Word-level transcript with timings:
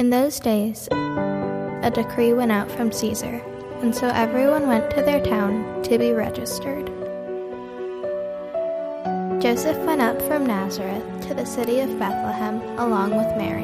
In 0.00 0.08
those 0.08 0.40
days, 0.40 0.88
a 0.90 1.92
decree 1.94 2.32
went 2.32 2.50
out 2.50 2.72
from 2.72 2.90
Caesar, 2.90 3.42
and 3.82 3.94
so 3.94 4.08
everyone 4.08 4.66
went 4.66 4.90
to 4.92 5.02
their 5.02 5.22
town 5.22 5.82
to 5.82 5.98
be 5.98 6.12
registered. 6.12 6.86
Joseph 9.42 9.76
went 9.84 10.00
up 10.00 10.22
from 10.22 10.46
Nazareth 10.46 11.04
to 11.28 11.34
the 11.34 11.44
city 11.44 11.80
of 11.80 11.98
Bethlehem 11.98 12.62
along 12.78 13.10
with 13.14 13.36
Mary. 13.36 13.62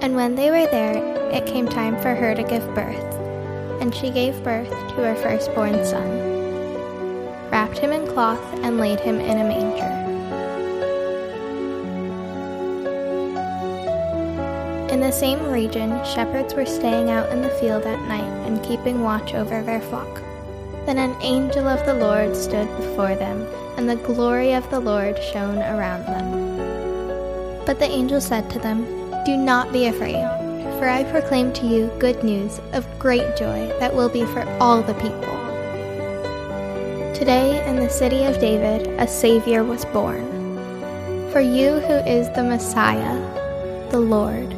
And 0.00 0.16
when 0.16 0.34
they 0.34 0.50
were 0.50 0.66
there, 0.70 0.96
it 1.30 1.44
came 1.44 1.68
time 1.68 2.00
for 2.00 2.14
her 2.14 2.34
to 2.34 2.42
give 2.42 2.64
birth, 2.74 3.14
and 3.82 3.94
she 3.94 4.08
gave 4.08 4.42
birth 4.42 4.70
to 4.70 4.94
her 4.94 5.16
firstborn 5.16 5.84
son, 5.84 6.08
wrapped 7.50 7.76
him 7.76 7.92
in 7.92 8.06
cloth, 8.06 8.42
and 8.64 8.78
laid 8.78 9.00
him 9.00 9.20
in 9.20 9.36
a 9.36 9.44
manger. 9.44 10.07
In 14.98 15.04
the 15.04 15.12
same 15.12 15.52
region, 15.52 15.90
shepherds 16.04 16.54
were 16.54 16.66
staying 16.66 17.08
out 17.08 17.30
in 17.30 17.40
the 17.40 17.56
field 17.60 17.84
at 17.84 18.08
night 18.08 18.32
and 18.44 18.60
keeping 18.64 19.00
watch 19.00 19.32
over 19.32 19.62
their 19.62 19.80
flock. 19.80 20.20
Then 20.86 20.98
an 20.98 21.14
angel 21.22 21.68
of 21.68 21.86
the 21.86 21.94
Lord 21.94 22.34
stood 22.34 22.66
before 22.78 23.14
them, 23.14 23.46
and 23.76 23.88
the 23.88 23.94
glory 23.94 24.54
of 24.54 24.68
the 24.70 24.80
Lord 24.80 25.16
shone 25.22 25.58
around 25.58 26.04
them. 26.06 27.64
But 27.64 27.78
the 27.78 27.88
angel 27.88 28.20
said 28.20 28.50
to 28.50 28.58
them, 28.58 28.82
Do 29.24 29.36
not 29.36 29.72
be 29.72 29.86
afraid, 29.86 30.26
for 30.80 30.88
I 30.88 31.04
proclaim 31.04 31.52
to 31.52 31.66
you 31.68 31.92
good 32.00 32.24
news 32.24 32.60
of 32.72 32.98
great 32.98 33.36
joy 33.36 33.72
that 33.78 33.94
will 33.94 34.08
be 34.08 34.24
for 34.24 34.42
all 34.58 34.82
the 34.82 34.94
people. 34.94 35.38
Today 37.14 37.64
in 37.68 37.76
the 37.76 37.88
city 37.88 38.24
of 38.24 38.40
David 38.40 38.88
a 38.98 39.06
Savior 39.06 39.62
was 39.62 39.84
born. 39.84 40.26
For 41.30 41.40
you 41.40 41.78
who 41.78 41.94
is 41.98 42.28
the 42.30 42.42
Messiah, 42.42 43.16
the 43.90 44.00
Lord. 44.00 44.57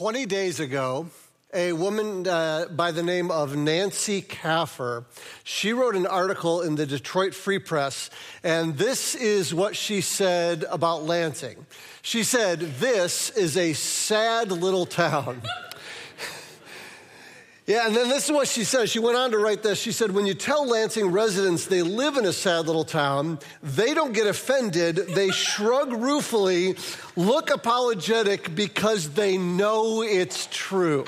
Twenty 0.00 0.24
days 0.24 0.60
ago, 0.60 1.10
a 1.52 1.74
woman 1.74 2.26
uh, 2.26 2.68
by 2.70 2.90
the 2.90 3.02
name 3.02 3.30
of 3.30 3.54
Nancy 3.54 4.22
Kaffer. 4.22 5.04
She 5.44 5.74
wrote 5.74 5.94
an 5.94 6.06
article 6.06 6.62
in 6.62 6.76
the 6.76 6.86
Detroit 6.86 7.34
Free 7.34 7.58
Press, 7.58 8.08
and 8.42 8.78
this 8.78 9.14
is 9.14 9.52
what 9.52 9.76
she 9.76 10.00
said 10.00 10.64
about 10.70 11.02
Lansing. 11.02 11.66
She 12.00 12.22
said, 12.22 12.60
This 12.60 13.28
is 13.28 13.58
a 13.58 13.74
sad 13.74 14.50
little 14.50 14.86
town. 14.86 15.42
Yeah, 17.70 17.86
and 17.86 17.94
then 17.94 18.08
this 18.08 18.24
is 18.24 18.32
what 18.32 18.48
she 18.48 18.64
says. 18.64 18.90
She 18.90 18.98
went 18.98 19.16
on 19.16 19.30
to 19.30 19.38
write 19.38 19.62
this. 19.62 19.80
She 19.80 19.92
said, 19.92 20.10
When 20.10 20.26
you 20.26 20.34
tell 20.34 20.66
Lansing 20.66 21.12
residents 21.12 21.66
they 21.66 21.82
live 21.82 22.16
in 22.16 22.26
a 22.26 22.32
sad 22.32 22.66
little 22.66 22.82
town, 22.82 23.38
they 23.62 23.94
don't 23.94 24.12
get 24.12 24.26
offended. 24.26 24.96
They 24.96 25.30
shrug 25.30 25.92
ruefully, 25.92 26.74
look 27.14 27.48
apologetic 27.50 28.56
because 28.56 29.10
they 29.10 29.38
know 29.38 30.02
it's 30.02 30.48
true. 30.50 31.04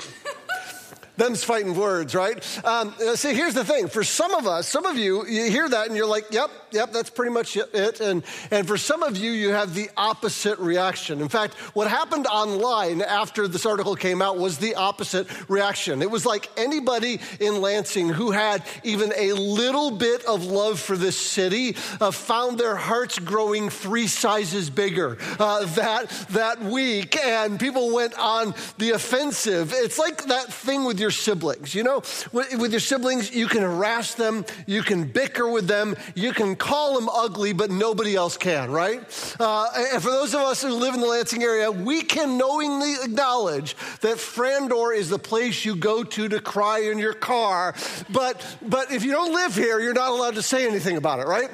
Them's 1.15 1.43
fighting 1.43 1.75
words, 1.75 2.15
right? 2.15 2.65
Um, 2.65 2.93
see, 3.15 3.35
here's 3.35 3.53
the 3.53 3.63
thing. 3.63 3.87
For 3.87 4.03
some 4.03 4.33
of 4.33 4.47
us, 4.47 4.67
some 4.67 4.85
of 4.85 4.97
you, 4.97 5.25
you 5.27 5.49
hear 5.51 5.69
that 5.69 5.87
and 5.87 5.95
you're 5.95 6.07
like, 6.07 6.25
yep, 6.31 6.49
yep, 6.71 6.91
that's 6.91 7.11
pretty 7.11 7.31
much 7.31 7.55
it. 7.55 8.01
And, 8.01 8.23
and 8.49 8.67
for 8.67 8.77
some 8.77 9.03
of 9.03 9.15
you, 9.15 9.31
you 9.31 9.49
have 9.49 9.75
the 9.75 9.91
opposite 9.95 10.57
reaction. 10.57 11.21
In 11.21 11.29
fact, 11.29 11.53
what 11.75 11.87
happened 11.87 12.25
online 12.25 13.03
after 13.03 13.47
this 13.47 13.65
article 13.65 13.95
came 13.95 14.23
out 14.23 14.39
was 14.39 14.57
the 14.57 14.73
opposite 14.73 15.27
reaction. 15.49 16.01
It 16.01 16.09
was 16.09 16.25
like 16.25 16.49
anybody 16.57 17.19
in 17.39 17.61
Lansing 17.61 18.09
who 18.09 18.31
had 18.31 18.63
even 18.83 19.13
a 19.15 19.33
little 19.33 19.91
bit 19.91 20.25
of 20.25 20.45
love 20.45 20.79
for 20.79 20.97
this 20.97 21.15
city 21.15 21.75
uh, 22.01 22.09
found 22.09 22.57
their 22.57 22.75
hearts 22.75 23.19
growing 23.19 23.69
three 23.69 24.07
sizes 24.07 24.71
bigger 24.71 25.19
uh, 25.37 25.65
that, 25.75 26.09
that 26.31 26.59
week. 26.59 27.15
And 27.23 27.59
people 27.59 27.93
went 27.93 28.17
on 28.17 28.55
the 28.79 28.91
offensive. 28.91 29.73
It's 29.75 29.99
like 29.99 30.25
that 30.25 30.51
thing 30.51 30.85
with 30.85 31.02
your 31.03 31.11
siblings. 31.11 31.75
You 31.75 31.83
know, 31.83 32.01
with 32.31 32.71
your 32.71 32.79
siblings, 32.79 33.31
you 33.35 33.47
can 33.47 33.61
harass 33.61 34.15
them, 34.15 34.45
you 34.65 34.81
can 34.81 35.03
bicker 35.03 35.47
with 35.47 35.67
them, 35.67 35.95
you 36.15 36.31
can 36.31 36.55
call 36.55 36.95
them 36.95 37.09
ugly, 37.13 37.53
but 37.53 37.69
nobody 37.69 38.15
else 38.15 38.37
can, 38.37 38.71
right? 38.71 39.01
Uh, 39.39 39.67
and 39.93 40.01
for 40.01 40.09
those 40.09 40.33
of 40.33 40.39
us 40.41 40.63
who 40.63 40.69
live 40.69 40.95
in 40.95 41.01
the 41.01 41.07
Lansing 41.07 41.43
area, 41.43 41.69
we 41.71 42.01
can 42.01 42.37
knowingly 42.37 42.95
acknowledge 43.03 43.75
that 44.01 44.17
Frandor 44.17 44.95
is 44.95 45.09
the 45.09 45.19
place 45.19 45.65
you 45.65 45.75
go 45.75 46.03
to 46.03 46.29
to 46.29 46.39
cry 46.39 46.79
in 46.79 46.97
your 46.97 47.13
car. 47.13 47.75
But, 48.09 48.43
but 48.61 48.91
if 48.91 49.03
you 49.03 49.11
don't 49.11 49.33
live 49.33 49.53
here, 49.55 49.79
you're 49.79 49.93
not 49.93 50.11
allowed 50.11 50.35
to 50.35 50.41
say 50.41 50.65
anything 50.65 50.97
about 50.97 51.19
it, 51.19 51.27
right? 51.27 51.49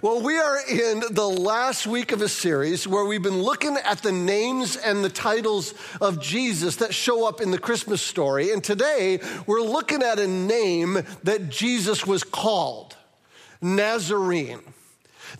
Well, 0.00 0.22
we 0.22 0.38
are 0.38 0.60
in 0.68 1.02
the 1.10 1.28
last 1.28 1.84
week 1.84 2.12
of 2.12 2.22
a 2.22 2.28
series 2.28 2.86
where 2.86 3.04
we've 3.04 3.20
been 3.20 3.42
looking 3.42 3.76
at 3.78 4.00
the 4.00 4.12
names 4.12 4.76
and 4.76 5.02
the 5.02 5.08
titles 5.08 5.74
of 6.00 6.20
Jesus 6.20 6.76
that 6.76 6.94
show 6.94 7.26
up 7.26 7.40
in 7.40 7.50
the 7.50 7.58
Christmas 7.58 8.00
story. 8.00 8.52
And 8.52 8.62
today 8.62 9.18
we're 9.44 9.60
looking 9.60 10.04
at 10.04 10.20
a 10.20 10.28
name 10.28 11.02
that 11.24 11.48
Jesus 11.48 12.06
was 12.06 12.22
called 12.22 12.96
Nazarene. 13.60 14.60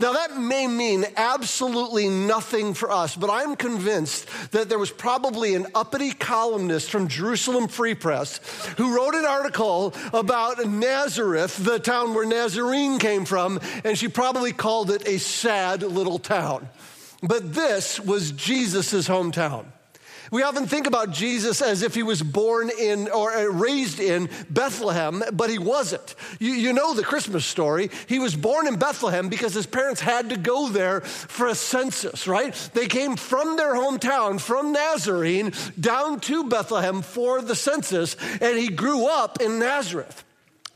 Now, 0.00 0.12
that 0.12 0.36
may 0.36 0.66
mean 0.66 1.04
absolutely 1.16 2.08
nothing 2.08 2.74
for 2.74 2.90
us, 2.90 3.16
but 3.16 3.30
I'm 3.30 3.56
convinced 3.56 4.28
that 4.52 4.68
there 4.68 4.78
was 4.78 4.90
probably 4.90 5.54
an 5.54 5.66
uppity 5.74 6.12
columnist 6.12 6.90
from 6.90 7.08
Jerusalem 7.08 7.68
Free 7.68 7.94
Press 7.94 8.38
who 8.76 8.94
wrote 8.94 9.14
an 9.14 9.24
article 9.24 9.94
about 10.12 10.64
Nazareth, 10.66 11.56
the 11.56 11.78
town 11.78 12.14
where 12.14 12.26
Nazarene 12.26 12.98
came 12.98 13.24
from, 13.24 13.60
and 13.84 13.96
she 13.96 14.08
probably 14.08 14.52
called 14.52 14.90
it 14.90 15.06
a 15.08 15.18
sad 15.18 15.82
little 15.82 16.18
town. 16.18 16.68
But 17.22 17.54
this 17.54 17.98
was 17.98 18.32
Jesus' 18.32 19.08
hometown. 19.08 19.66
We 20.30 20.42
often 20.42 20.66
think 20.66 20.86
about 20.86 21.10
Jesus 21.10 21.62
as 21.62 21.82
if 21.82 21.94
he 21.94 22.02
was 22.02 22.22
born 22.22 22.70
in 22.78 23.08
or 23.08 23.32
uh, 23.32 23.44
raised 23.44 24.00
in 24.00 24.28
Bethlehem, 24.50 25.22
but 25.32 25.50
he 25.50 25.58
wasn't. 25.58 26.14
You, 26.38 26.52
you, 26.52 26.72
know 26.72 26.94
the 26.94 27.02
Christmas 27.02 27.46
story. 27.46 27.90
He 28.06 28.18
was 28.18 28.36
born 28.36 28.66
in 28.66 28.76
Bethlehem 28.76 29.28
because 29.28 29.54
his 29.54 29.66
parents 29.66 30.00
had 30.00 30.30
to 30.30 30.36
go 30.36 30.68
there 30.68 31.00
for 31.00 31.46
a 31.46 31.54
census, 31.54 32.28
right? 32.28 32.54
They 32.74 32.86
came 32.86 33.16
from 33.16 33.56
their 33.56 33.74
hometown, 33.74 34.40
from 34.40 34.72
Nazarene, 34.72 35.52
down 35.80 36.20
to 36.20 36.44
Bethlehem 36.44 37.02
for 37.02 37.40
the 37.40 37.56
census, 37.56 38.16
and 38.40 38.58
he 38.58 38.68
grew 38.68 39.06
up 39.06 39.40
in 39.40 39.58
Nazareth. 39.58 40.24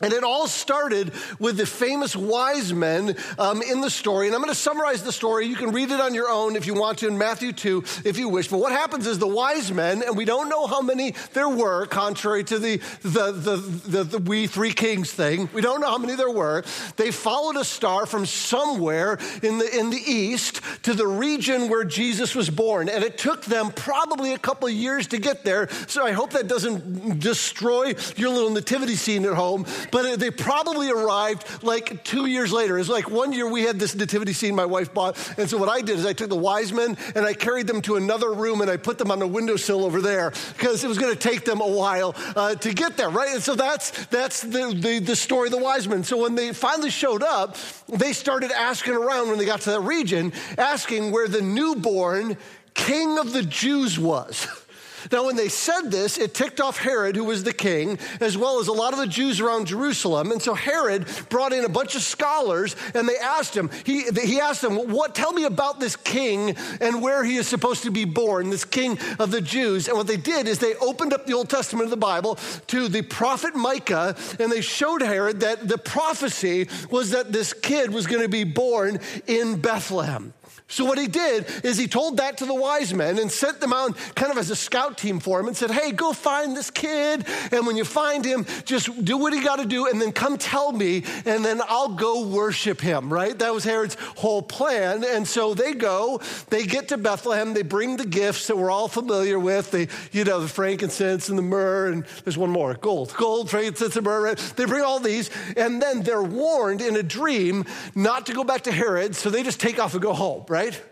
And 0.03 0.13
it 0.13 0.25
all 0.25 0.49
started 0.49 1.13
with 1.39 1.57
the 1.57 1.67
famous 1.67 2.17
wise 2.17 2.75
men 2.75 3.17
um, 3.39 3.63
in 3.63 3.81
the 3.81 3.91
story. 3.91 4.27
And 4.27 4.35
I'm 4.35 4.43
going 4.43 4.53
to 4.53 4.59
summarize 4.59 5.03
the 5.05 5.13
story. 5.13 5.47
You 5.47 5.55
can 5.55 5.71
read 5.71 5.93
it 5.93 6.01
on 6.01 6.13
your 6.13 6.29
own 6.29 6.57
if 6.57 6.67
you 6.67 6.75
want 6.75 6.99
to 6.99 7.09
in 7.09 7.17
Matthew 7.17 7.53
2, 7.53 7.85
if 8.05 8.19
you 8.19 8.29
wish. 8.29 8.49
But 8.49 8.59
what 8.59 8.73
happens 8.73 9.07
is 9.07 9.21
the 9.21 9.29
wise 9.29 9.71
men, 9.71 10.03
and 10.03 10.17
we 10.17 10.25
don't 10.25 10.49
know 10.49 10.67
how 10.67 10.81
many 10.81 11.15
there 11.35 11.49
were, 11.49 11.87
contrary 11.87 12.43
to 12.45 12.59
the, 12.59 12.79
the, 13.03 13.31
the, 13.31 13.57
the, 13.57 14.05
the 14.05 14.19
we 14.19 14.49
three 14.49 14.73
kings 14.73 15.13
thing. 15.13 15.49
We 15.53 15.63
don't 15.63 15.81
know 15.81 15.91
how 15.91 15.99
many 15.99 16.17
there 16.17 16.31
were. 16.31 16.65
They 16.97 17.13
followed 17.13 17.57
a 17.57 17.65
star 17.65 18.05
from 18.05 18.27
somewhere 18.27 19.19
in 19.43 19.59
the, 19.59 19.79
in 19.79 19.91
the 19.91 20.03
east 20.05 20.61
to 20.83 20.95
the 20.95 21.07
region 21.07 21.69
where 21.69 21.85
Jesus 21.85 22.35
was 22.35 22.51
born. 22.51 22.89
And 22.89 23.05
it 23.05 23.19
took 23.19 23.45
them 23.45 23.71
probably 23.71 24.35
a 24.35 24.39
couple 24.39 24.69
years 24.69 25.07
to 25.09 25.19
get 25.19 25.45
there. 25.45 25.69
So 25.87 26.05
I 26.05 26.11
hope 26.11 26.31
that 26.31 26.49
doesn't 26.49 27.21
destroy 27.21 27.95
your 28.17 28.31
little 28.31 28.51
nativity 28.51 28.97
scene 28.97 29.25
at 29.25 29.35
home 29.35 29.65
but 29.93 30.19
they 30.19 30.31
probably 30.31 30.91
arrived 30.91 31.63
like 31.63 32.03
two 32.03 32.27
years 32.27 32.51
later. 32.53 32.79
It's 32.79 32.89
like 32.89 33.09
one 33.11 33.33
year 33.33 33.49
we 33.49 33.63
had 33.63 33.79
this 33.79 33.95
nativity 33.95 34.33
scene 34.33 34.57
my 34.57 34.65
wife 34.65 34.93
bought. 34.93 35.17
And 35.39 35.49
so 35.49 35.59
what 35.59 35.69
I 35.69 35.83
did 35.83 35.99
is 35.99 36.07
I 36.07 36.15
took 36.15 36.31
the 36.31 36.35
wise 36.35 36.73
men 36.73 36.97
and 37.15 37.25
I 37.25 37.35
carried 37.35 37.67
them 37.69 37.83
to 37.83 37.97
another 37.97 38.33
room 38.33 38.63
and 38.63 38.71
I 38.71 38.79
put 38.79 38.99
them 38.99 39.11
on 39.11 39.23
a 39.23 39.27
windowsill 39.27 39.85
over 39.85 40.01
there 40.01 40.31
because 40.57 40.83
it 40.83 40.89
was 40.89 40.99
going 40.99 41.13
to 41.13 41.19
take 41.19 41.45
them 41.45 41.61
a 41.61 41.69
while 41.69 42.17
uh, 42.35 42.55
to 42.57 42.73
get 42.73 42.97
there, 42.97 43.11
right? 43.11 43.35
And 43.35 43.43
so 43.43 43.55
that's, 43.55 44.07
that's 44.07 44.41
the, 44.41 44.75
the, 44.75 44.99
the 44.99 45.15
story 45.15 45.49
of 45.49 45.53
the 45.53 45.59
wise 45.63 45.87
men. 45.87 46.03
So 46.03 46.17
when 46.17 46.35
they 46.35 46.53
finally 46.53 46.91
showed 46.91 47.23
up, 47.23 47.57
they 47.89 48.15
started 48.15 48.51
asking 48.51 48.95
around 48.95 49.29
when 49.29 49.39
they 49.39 49.45
got 49.45 49.61
to 49.63 49.71
that 49.73 49.81
region, 49.81 50.33
asking 50.57 51.13
where 51.13 51.29
the 51.29 51.43
newborn 51.43 52.39
king 52.75 53.19
of 53.19 53.33
the 53.33 53.43
Jews 53.43 53.99
was. 53.99 54.47
Now, 55.11 55.27
when 55.27 55.37
they 55.37 55.49
said 55.49 55.91
this, 55.91 56.19
it 56.19 56.35
ticked 56.35 56.61
off 56.61 56.79
Herod, 56.79 57.17
who 57.17 57.25
was 57.25 57.45
the 57.45 57.53
king, 57.53 57.99
as 58.21 58.37
well 58.37 58.61
as 58.61 58.69
a 58.69 58.73
lot 58.73 58.93
of 58.93 58.99
the 58.99 59.07
Jews 59.07 59.41
around 59.41 59.67
Jerusalem. 59.67 60.31
And 60.31 60.41
so 60.41 60.55
Herod 60.55 61.07
brought 61.29 61.53
in 61.53 61.65
a 61.65 61.69
bunch 61.69 61.95
of 61.95 62.03
scholars 62.03 62.77
and 62.95 63.09
they 63.09 63.17
asked 63.17 63.57
him, 63.57 63.71
he, 63.85 64.05
he 64.25 64.41
asked 64.41 64.63
them, 64.63 64.91
What, 64.91 65.15
tell 65.15 65.33
me 65.33 65.45
about 65.45 65.81
this 65.81 65.97
king 65.97 66.57
and 66.81 67.03
where 67.03 67.25
he 67.25 67.37
is 67.37 67.47
supposed 67.47 67.83
to 67.85 67.91
be 67.91 68.05
born, 68.05 68.51
this 68.51 68.65
king 68.65 68.99
of 69.19 69.31
the 69.31 69.41
Jews. 69.41 69.89
And 69.89 69.97
what 69.97 70.07
they 70.07 70.17
did 70.17 70.47
is 70.47 70.59
they 70.59 70.75
opened 70.77 71.13
up 71.13 71.27
the 71.27 71.35
Old 71.35 71.49
Testament 71.49 71.85
of 71.85 71.91
the 71.91 71.97
Bible 71.97 72.39
to 72.69 72.89
the 72.89 73.03
prophet 73.03 73.55
Micah 73.55 74.17
and 74.39 74.51
they 74.51 74.61
showed 74.61 75.03
Herod 75.03 75.41
that 75.41 75.69
the 75.69 75.79
prophecy 75.79 76.69
was 76.91 77.11
that 77.11 77.33
this 77.33 77.53
kid 77.53 77.91
was 77.93 78.07
going 78.07 78.23
to 78.23 78.29
be 78.29 78.45
born 78.45 79.01
in 79.27 79.61
Bethlehem. 79.61 80.35
So, 80.73 80.87
what 80.87 80.97
he 80.97 81.07
did 81.07 81.45
is 81.65 81.77
he 81.77 81.87
told 81.87 82.17
that 82.17 82.39
to 82.39 82.47
the 82.47 82.55
wise 82.55 82.95
men 82.95 83.19
and 83.19 83.31
sent 83.31 83.61
them 83.61 83.75
out 83.75 83.95
kind 84.15 84.33
of 84.33 84.39
as 84.39 84.49
a 84.49 84.57
scout 84.57 84.97
team 84.97 85.21
for 85.21 85.39
him 85.39 85.47
and 85.47 85.55
said, 85.55 85.71
Hey, 85.71 85.93
go 85.93 86.15
find 86.15 86.57
this 86.57 86.71
kid. 86.71 87.27
And 87.53 87.67
when 87.67 87.77
you 87.77 87.85
find 87.85 88.25
him, 88.25 88.47
just 88.65 89.05
do 89.05 89.19
what 89.19 89.35
he 89.35 89.45
got 89.45 89.57
to 89.57 89.67
do 89.67 89.87
and 89.87 90.01
then 90.01 90.13
come 90.13 90.39
tell 90.39 90.73
me, 90.73 91.05
and 91.27 91.45
then 91.45 91.61
I'll 91.69 91.91
go 91.91 92.27
worship 92.27 92.81
him, 92.81 93.13
right? 93.13 93.39
That 93.39 93.53
was 93.53 93.65
Herod's 93.65 93.99
whole 94.17 94.41
plan. 94.41 95.05
And 95.05 95.29
so 95.29 95.53
they 95.53 95.75
go, 95.75 96.23
they 96.49 96.65
get 96.65 96.89
to 96.89 96.97
Bethlehem, 96.97 97.53
they 97.53 97.61
bring 97.61 97.99
the 97.99 98.07
gifts 98.07 98.47
that 98.47 98.57
we're 98.57 98.71
all 98.71 98.89
familiar 98.89 99.39
with, 99.39 99.73
the, 99.73 99.89
you 100.11 100.25
know, 100.25 100.41
the 100.41 100.49
frankincense 100.49 101.29
and 101.29 101.37
the 101.37 101.43
myrrh, 101.43 101.89
and 101.89 102.07
there's 102.25 102.39
one 102.39 102.49
more 102.49 102.73
gold, 102.73 103.13
gold, 103.19 103.51
frankincense, 103.51 103.97
and 103.97 104.07
myrrh. 104.07 104.23
Right? 104.23 104.39
They 104.57 104.65
bring 104.65 104.85
all 104.85 105.01
these, 105.01 105.29
and 105.55 105.83
then 105.83 106.01
they're 106.01 106.23
warned 106.23 106.81
in 106.81 106.97
a 106.97 107.03
dream 107.03 107.67
not 107.95 108.25
to 108.25 108.33
go 108.33 108.43
back 108.43 108.63
to 108.63 108.73
Herod, 108.73 109.15
so 109.15 109.29
they 109.29 109.43
just 109.43 109.61
take 109.61 109.79
off 109.79 109.93
and 109.93 110.01
go 110.03 110.15
home, 110.15 110.47
right? 110.49 110.62
Right? 110.63 110.83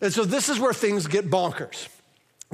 And 0.00 0.12
so 0.12 0.24
this 0.24 0.48
is 0.48 0.58
where 0.58 0.72
things 0.72 1.06
get 1.06 1.28
bonkers. 1.28 1.88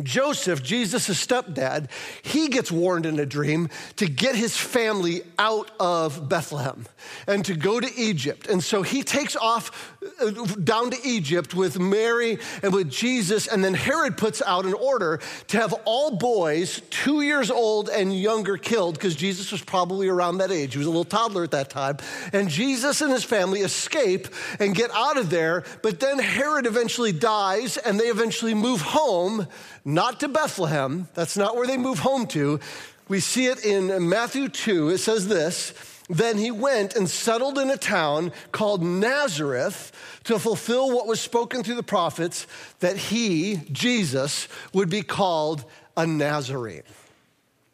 Joseph, 0.03 0.63
Jesus' 0.63 1.09
stepdad, 1.09 1.89
he 2.21 2.49
gets 2.49 2.71
warned 2.71 3.07
in 3.07 3.19
a 3.19 3.25
dream 3.25 3.71
to 3.97 4.07
get 4.07 4.35
his 4.35 4.55
family 4.55 5.23
out 5.39 5.71
of 5.81 6.29
Bethlehem 6.29 6.85
and 7.27 7.43
to 7.47 7.55
go 7.55 7.81
to 7.81 7.91
Egypt. 7.97 8.47
And 8.47 8.63
so 8.63 8.83
he 8.83 9.03
takes 9.03 9.37
off 9.37 9.97
uh, 10.21 10.31
down 10.63 10.91
to 10.91 10.99
Egypt 11.03 11.55
with 11.55 11.79
Mary 11.79 12.39
and 12.63 12.75
with 12.75 12.91
Jesus. 12.91 13.47
And 13.47 13.65
then 13.65 13.73
Herod 13.73 14.19
puts 14.19 14.43
out 14.43 14.67
an 14.67 14.75
order 14.75 15.19
to 15.49 15.57
have 15.59 15.73
all 15.87 16.19
boys 16.19 16.83
two 16.91 17.23
years 17.23 17.51
old 17.51 17.89
and 17.89 18.15
younger 18.15 18.59
killed 18.59 18.97
because 18.97 19.15
Jesus 19.15 19.51
was 19.51 19.63
probably 19.63 20.09
around 20.09 20.39
that 20.39 20.51
age. 20.51 20.75
He 20.75 20.79
was 20.79 20.87
a 20.87 20.91
little 20.91 21.05
toddler 21.05 21.43
at 21.43 21.53
that 21.53 21.71
time. 21.71 21.97
And 22.35 22.51
Jesus 22.51 23.01
and 23.01 23.11
his 23.11 23.25
family 23.25 23.61
escape 23.61 24.29
and 24.61 24.75
get 24.75 24.91
out 24.91 25.17
of 25.17 25.31
there. 25.31 25.65
But 25.83 26.01
then 26.01 26.19
Herod 26.19 26.67
eventually 26.67 27.13
dies 27.13 27.79
and 27.79 27.99
they 27.99 28.09
eventually 28.09 28.53
move 28.53 28.83
home 28.83 29.47
not 29.87 30.21
to 30.21 30.29
Bethlehem. 30.29 31.09
That's 31.15 31.37
not 31.37 31.57
where 31.57 31.67
they 31.67 31.79
move 31.79 32.01
home 32.01 32.27
to. 32.29 32.61
We 33.09 33.21
see 33.21 33.47
it 33.47 33.65
in 33.65 34.09
Matthew 34.09 34.49
2. 34.49 34.91
It 34.91 34.99
says 34.99 35.29
this 35.29 35.73
Then 36.11 36.37
he 36.37 36.51
went 36.51 36.97
and 36.97 37.09
settled 37.09 37.57
in 37.57 37.71
a 37.71 37.77
town 37.77 38.33
called 38.51 38.83
Nazareth 38.83 39.93
to 40.25 40.39
fulfill 40.41 40.95
what 40.95 41.07
was 41.07 41.21
spoken 41.21 41.63
through 41.63 41.77
the 41.77 41.85
prophets 41.85 42.49
that 42.81 42.97
he, 42.97 43.63
Jesus, 43.71 44.49
would 44.73 44.91
be 44.91 45.03
called 45.03 45.65
a 45.97 46.07
Nazarene. 46.07 46.83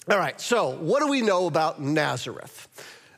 All 0.08 0.18
right, 0.18 0.38
so 0.40 0.70
what 0.76 1.00
do 1.00 1.08
we 1.08 1.22
know 1.22 1.46
about 1.46 1.80
Nazareth? 1.80 2.68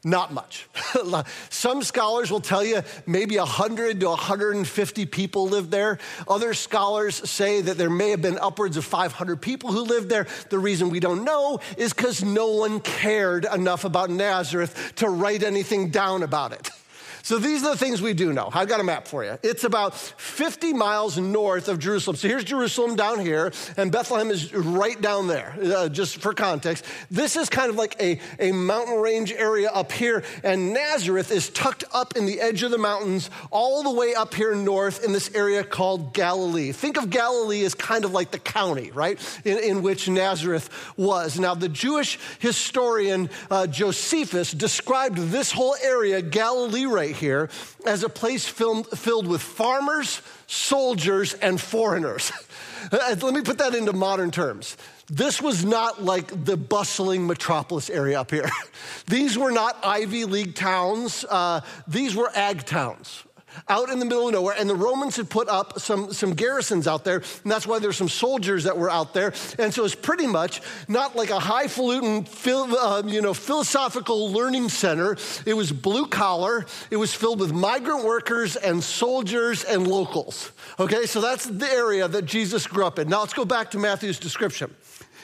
Not 0.06 0.34
much. 0.34 0.68
Some 1.48 1.82
scholars 1.82 2.30
will 2.30 2.40
tell 2.40 2.62
you 2.62 2.82
maybe 3.06 3.38
100 3.38 4.00
to 4.00 4.08
150 4.08 5.06
people 5.06 5.48
lived 5.48 5.70
there. 5.70 5.98
Other 6.28 6.52
scholars 6.52 7.14
say 7.28 7.62
that 7.62 7.78
there 7.78 7.88
may 7.88 8.10
have 8.10 8.20
been 8.20 8.38
upwards 8.38 8.76
of 8.76 8.84
500 8.84 9.40
people 9.40 9.72
who 9.72 9.80
lived 9.80 10.10
there. 10.10 10.26
The 10.50 10.58
reason 10.58 10.90
we 10.90 11.00
don't 11.00 11.24
know 11.24 11.58
is 11.78 11.94
because 11.94 12.22
no 12.22 12.48
one 12.48 12.80
cared 12.80 13.46
enough 13.46 13.86
about 13.86 14.10
Nazareth 14.10 14.92
to 14.96 15.08
write 15.08 15.42
anything 15.42 15.88
down 15.88 16.22
about 16.22 16.52
it. 16.52 16.70
So 17.24 17.38
these 17.38 17.64
are 17.64 17.70
the 17.70 17.78
things 17.78 18.02
we 18.02 18.12
do 18.12 18.34
know. 18.34 18.50
I've 18.52 18.68
got 18.68 18.80
a 18.80 18.84
map 18.84 19.08
for 19.08 19.24
you. 19.24 19.38
It's 19.42 19.64
about 19.64 19.94
50 19.94 20.74
miles 20.74 21.16
north 21.16 21.68
of 21.68 21.78
Jerusalem. 21.78 22.16
So 22.16 22.28
here's 22.28 22.44
Jerusalem 22.44 22.96
down 22.96 23.18
here, 23.18 23.50
and 23.78 23.90
Bethlehem 23.90 24.30
is 24.30 24.52
right 24.52 25.00
down 25.00 25.26
there, 25.26 25.56
uh, 25.62 25.88
just 25.88 26.18
for 26.18 26.34
context. 26.34 26.84
This 27.10 27.36
is 27.36 27.48
kind 27.48 27.70
of 27.70 27.76
like 27.76 27.96
a, 27.98 28.20
a 28.38 28.52
mountain 28.52 29.00
range 29.00 29.32
area 29.32 29.70
up 29.70 29.90
here, 29.90 30.22
and 30.42 30.74
Nazareth 30.74 31.30
is 31.30 31.48
tucked 31.48 31.84
up 31.94 32.14
in 32.14 32.26
the 32.26 32.42
edge 32.42 32.62
of 32.62 32.70
the 32.70 32.76
mountains, 32.76 33.30
all 33.50 33.82
the 33.82 33.92
way 33.92 34.14
up 34.14 34.34
here 34.34 34.54
north 34.54 35.02
in 35.02 35.14
this 35.14 35.34
area 35.34 35.64
called 35.64 36.12
Galilee. 36.12 36.72
Think 36.72 36.98
of 36.98 37.08
Galilee 37.08 37.64
as 37.64 37.74
kind 37.74 38.04
of 38.04 38.12
like 38.12 38.32
the 38.32 38.38
county, 38.38 38.90
right, 38.90 39.18
in, 39.46 39.56
in 39.60 39.82
which 39.82 40.10
Nazareth 40.10 40.68
was. 40.98 41.38
Now, 41.38 41.54
the 41.54 41.70
Jewish 41.70 42.18
historian 42.40 43.30
uh, 43.50 43.66
Josephus 43.66 44.52
described 44.52 45.16
this 45.16 45.50
whole 45.50 45.74
area, 45.82 46.20
Galilee 46.20 46.84
here 47.14 47.48
as 47.86 48.02
a 48.02 48.08
place 48.08 48.46
filled, 48.46 48.88
filled 48.98 49.26
with 49.26 49.42
farmers, 49.42 50.20
soldiers, 50.46 51.34
and 51.34 51.60
foreigners. 51.60 52.32
Let 52.92 53.22
me 53.22 53.42
put 53.42 53.58
that 53.58 53.74
into 53.74 53.92
modern 53.92 54.30
terms. 54.30 54.76
This 55.08 55.40
was 55.40 55.64
not 55.64 56.02
like 56.02 56.44
the 56.44 56.56
bustling 56.56 57.26
metropolis 57.26 57.90
area 57.90 58.20
up 58.20 58.30
here. 58.30 58.48
These 59.06 59.36
were 59.36 59.50
not 59.50 59.78
Ivy 59.82 60.24
League 60.24 60.54
towns, 60.54 61.24
uh, 61.28 61.60
these 61.86 62.14
were 62.14 62.30
ag 62.34 62.64
towns 62.64 63.24
out 63.68 63.90
in 63.90 63.98
the 63.98 64.04
middle 64.04 64.28
of 64.28 64.34
nowhere. 64.34 64.54
And 64.58 64.68
the 64.68 64.74
Romans 64.74 65.16
had 65.16 65.28
put 65.30 65.48
up 65.48 65.80
some, 65.80 66.12
some 66.12 66.34
garrisons 66.34 66.86
out 66.86 67.04
there, 67.04 67.16
and 67.16 67.52
that's 67.52 67.66
why 67.66 67.78
there's 67.78 67.96
some 67.96 68.08
soldiers 68.08 68.64
that 68.64 68.76
were 68.76 68.90
out 68.90 69.14
there. 69.14 69.32
And 69.58 69.72
so 69.72 69.84
it's 69.84 69.94
pretty 69.94 70.26
much 70.26 70.60
not 70.88 71.16
like 71.16 71.30
a 71.30 71.38
highfalutin, 71.38 72.26
uh, 72.46 73.02
you 73.06 73.22
know, 73.22 73.34
philosophical 73.34 74.30
learning 74.30 74.68
center. 74.68 75.16
It 75.46 75.54
was 75.54 75.72
blue 75.72 76.06
collar. 76.06 76.66
It 76.90 76.96
was 76.96 77.14
filled 77.14 77.40
with 77.40 77.52
migrant 77.52 78.04
workers 78.04 78.56
and 78.56 78.82
soldiers 78.82 79.64
and 79.64 79.86
locals. 79.86 80.52
Okay, 80.78 81.06
so 81.06 81.20
that's 81.20 81.46
the 81.46 81.70
area 81.70 82.08
that 82.08 82.24
Jesus 82.24 82.66
grew 82.66 82.84
up 82.84 82.98
in. 82.98 83.08
Now 83.08 83.20
let's 83.20 83.34
go 83.34 83.44
back 83.44 83.70
to 83.72 83.78
Matthew's 83.78 84.18
description. 84.18 84.74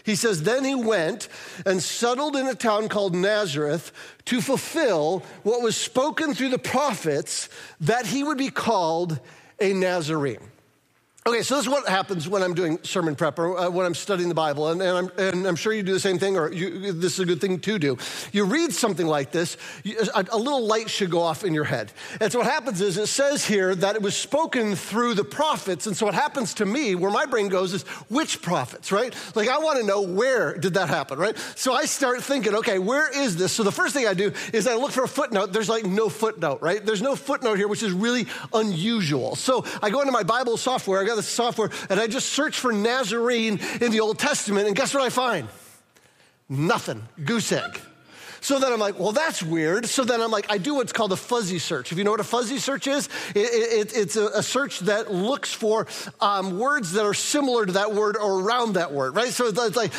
He 0.04 0.14
says, 0.14 0.42
Then 0.42 0.64
he 0.64 0.74
went 0.74 1.28
and 1.66 1.82
settled 1.82 2.36
in 2.36 2.46
a 2.46 2.54
town 2.54 2.88
called 2.88 3.14
Nazareth 3.14 3.92
to 4.26 4.40
fulfill 4.40 5.20
what 5.42 5.62
was 5.62 5.76
spoken 5.76 6.34
through 6.34 6.50
the 6.50 6.58
prophets 6.58 7.48
that 7.80 8.06
he 8.06 8.24
would 8.24 8.38
be 8.38 8.50
called 8.50 9.20
a 9.60 9.72
Nazarene. 9.72 10.50
Okay, 11.26 11.42
so 11.42 11.56
this 11.56 11.66
is 11.66 11.68
what 11.68 11.86
happens 11.86 12.26
when 12.26 12.42
I'm 12.42 12.54
doing 12.54 12.78
sermon 12.82 13.14
prep 13.14 13.38
or 13.38 13.58
uh, 13.58 13.68
when 13.68 13.84
I'm 13.84 13.94
studying 13.94 14.30
the 14.30 14.34
Bible, 14.34 14.68
and, 14.68 14.80
and, 14.80 14.96
I'm, 14.96 15.10
and, 15.18 15.46
I'm, 15.46 15.54
sure 15.54 15.70
you 15.70 15.82
do 15.82 15.92
the 15.92 16.00
same 16.00 16.18
thing, 16.18 16.38
or 16.38 16.50
you, 16.50 16.92
this 16.94 17.12
is 17.12 17.20
a 17.20 17.26
good 17.26 17.42
thing 17.42 17.60
to 17.60 17.78
do. 17.78 17.98
You 18.32 18.46
read 18.46 18.72
something 18.72 19.06
like 19.06 19.30
this, 19.30 19.58
you, 19.84 19.98
a, 20.14 20.24
a, 20.32 20.38
little 20.38 20.66
light 20.66 20.88
should 20.88 21.10
go 21.10 21.20
off 21.20 21.44
in 21.44 21.52
your 21.52 21.64
head. 21.64 21.92
And 22.22 22.32
so 22.32 22.38
what 22.38 22.48
happens 22.48 22.80
is 22.80 22.96
it 22.96 23.08
says 23.08 23.44
here 23.44 23.74
that 23.74 23.96
it 23.96 24.02
was 24.02 24.16
spoken 24.16 24.74
through 24.74 25.12
the 25.12 25.24
prophets, 25.24 25.86
and 25.86 25.94
so 25.94 26.06
what 26.06 26.14
happens 26.14 26.54
to 26.54 26.64
me, 26.64 26.94
where 26.94 27.10
my 27.10 27.26
brain 27.26 27.50
goes, 27.50 27.74
is 27.74 27.82
which 28.08 28.40
prophets, 28.40 28.90
right? 28.90 29.14
Like 29.34 29.50
I 29.50 29.58
want 29.58 29.78
to 29.78 29.84
know 29.84 30.00
where 30.00 30.56
did 30.56 30.72
that 30.74 30.88
happen, 30.88 31.18
right? 31.18 31.36
So 31.54 31.74
I 31.74 31.84
start 31.84 32.22
thinking, 32.22 32.54
okay, 32.54 32.78
where 32.78 33.10
is 33.14 33.36
this? 33.36 33.52
So 33.52 33.62
the 33.62 33.70
first 33.70 33.92
thing 33.92 34.06
I 34.06 34.14
do 34.14 34.32
is 34.54 34.66
I 34.66 34.74
look 34.76 34.92
for 34.92 35.04
a 35.04 35.08
footnote. 35.08 35.52
There's 35.52 35.68
like 35.68 35.84
no 35.84 36.08
footnote, 36.08 36.62
right? 36.62 36.84
There's 36.84 37.02
no 37.02 37.14
footnote 37.14 37.58
here, 37.58 37.68
which 37.68 37.82
is 37.82 37.92
really 37.92 38.26
unusual. 38.54 39.36
So 39.36 39.66
I 39.82 39.90
go 39.90 40.00
into 40.00 40.12
my 40.12 40.22
Bible 40.22 40.56
software. 40.56 41.09
I 41.10 41.14
got 41.14 41.16
this 41.16 41.28
software 41.28 41.70
and 41.88 41.98
I 41.98 42.06
just 42.06 42.30
search 42.30 42.58
for 42.58 42.72
Nazarene 42.72 43.58
in 43.80 43.90
the 43.90 44.00
Old 44.00 44.18
Testament, 44.18 44.68
and 44.68 44.76
guess 44.76 44.94
what 44.94 45.02
I 45.02 45.08
find? 45.08 45.48
Nothing. 46.48 47.02
Goose 47.24 47.50
egg. 47.52 47.80
So 48.40 48.58
then 48.58 48.72
I'm 48.72 48.80
like, 48.80 48.98
well, 48.98 49.12
that's 49.12 49.42
weird. 49.42 49.86
So 49.86 50.02
then 50.02 50.22
I'm 50.22 50.30
like, 50.30 50.50
I 50.50 50.58
do 50.58 50.74
what's 50.74 50.92
called 50.92 51.12
a 51.12 51.16
fuzzy 51.16 51.58
search. 51.58 51.92
If 51.92 51.98
you 51.98 52.04
know 52.04 52.10
what 52.10 52.20
a 52.20 52.24
fuzzy 52.24 52.58
search 52.58 52.86
is, 52.86 53.08
it, 53.34 53.38
it, 53.38 53.96
it's 53.96 54.16
a, 54.16 54.26
a, 54.28 54.42
search 54.42 54.80
that 54.80 55.12
looks 55.12 55.52
for 55.52 55.86
um, 56.20 56.58
words 56.58 56.92
that 56.92 57.04
are 57.04 57.12
similar 57.12 57.66
to 57.66 57.72
that 57.72 57.92
word 57.92 58.16
or 58.16 58.40
around 58.40 58.74
that 58.74 58.92
word, 58.92 59.14
right? 59.14 59.28
So 59.28 59.46
it's 59.46 59.76
like 59.76 59.92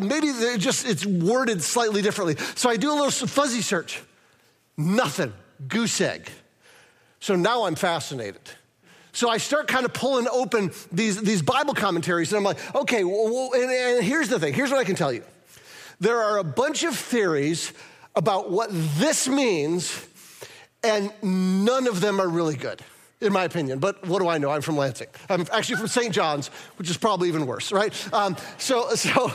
maybe 0.00 0.28
it 0.28 0.58
just 0.58 0.86
it's 0.86 1.04
worded 1.04 1.60
slightly 1.60 2.00
differently. 2.00 2.36
So 2.54 2.70
I 2.70 2.76
do 2.76 2.92
a 2.92 2.94
little 2.94 3.10
fuzzy 3.10 3.62
search. 3.62 4.00
Nothing. 4.76 5.32
Goose 5.66 6.00
egg. 6.00 6.30
So 7.18 7.34
now 7.34 7.64
I'm 7.64 7.74
fascinated. 7.74 8.42
So 9.18 9.28
I 9.28 9.38
start 9.38 9.66
kind 9.66 9.84
of 9.84 9.92
pulling 9.92 10.28
open 10.28 10.70
these, 10.92 11.20
these 11.20 11.42
Bible 11.42 11.74
commentaries, 11.74 12.32
and 12.32 12.36
I'm 12.36 12.44
like, 12.44 12.72
okay, 12.72 13.02
well, 13.02 13.50
and, 13.52 13.68
and 13.68 14.04
here's 14.04 14.28
the 14.28 14.38
thing 14.38 14.54
here's 14.54 14.70
what 14.70 14.78
I 14.78 14.84
can 14.84 14.94
tell 14.94 15.12
you. 15.12 15.24
There 15.98 16.22
are 16.22 16.38
a 16.38 16.44
bunch 16.44 16.84
of 16.84 16.94
theories 16.94 17.72
about 18.14 18.48
what 18.48 18.68
this 18.70 19.26
means, 19.26 20.06
and 20.84 21.12
none 21.20 21.88
of 21.88 22.00
them 22.00 22.20
are 22.20 22.28
really 22.28 22.54
good 22.54 22.80
in 23.20 23.32
my 23.32 23.44
opinion. 23.44 23.80
But 23.80 24.06
what 24.06 24.20
do 24.20 24.28
I 24.28 24.38
know? 24.38 24.50
I'm 24.50 24.62
from 24.62 24.76
Lansing. 24.76 25.08
I'm 25.28 25.44
actually 25.52 25.76
from 25.76 25.88
St. 25.88 26.14
John's, 26.14 26.48
which 26.76 26.88
is 26.88 26.96
probably 26.96 27.28
even 27.28 27.46
worse, 27.46 27.72
right? 27.72 27.92
Um, 28.14 28.36
so, 28.58 28.90
so 28.94 29.32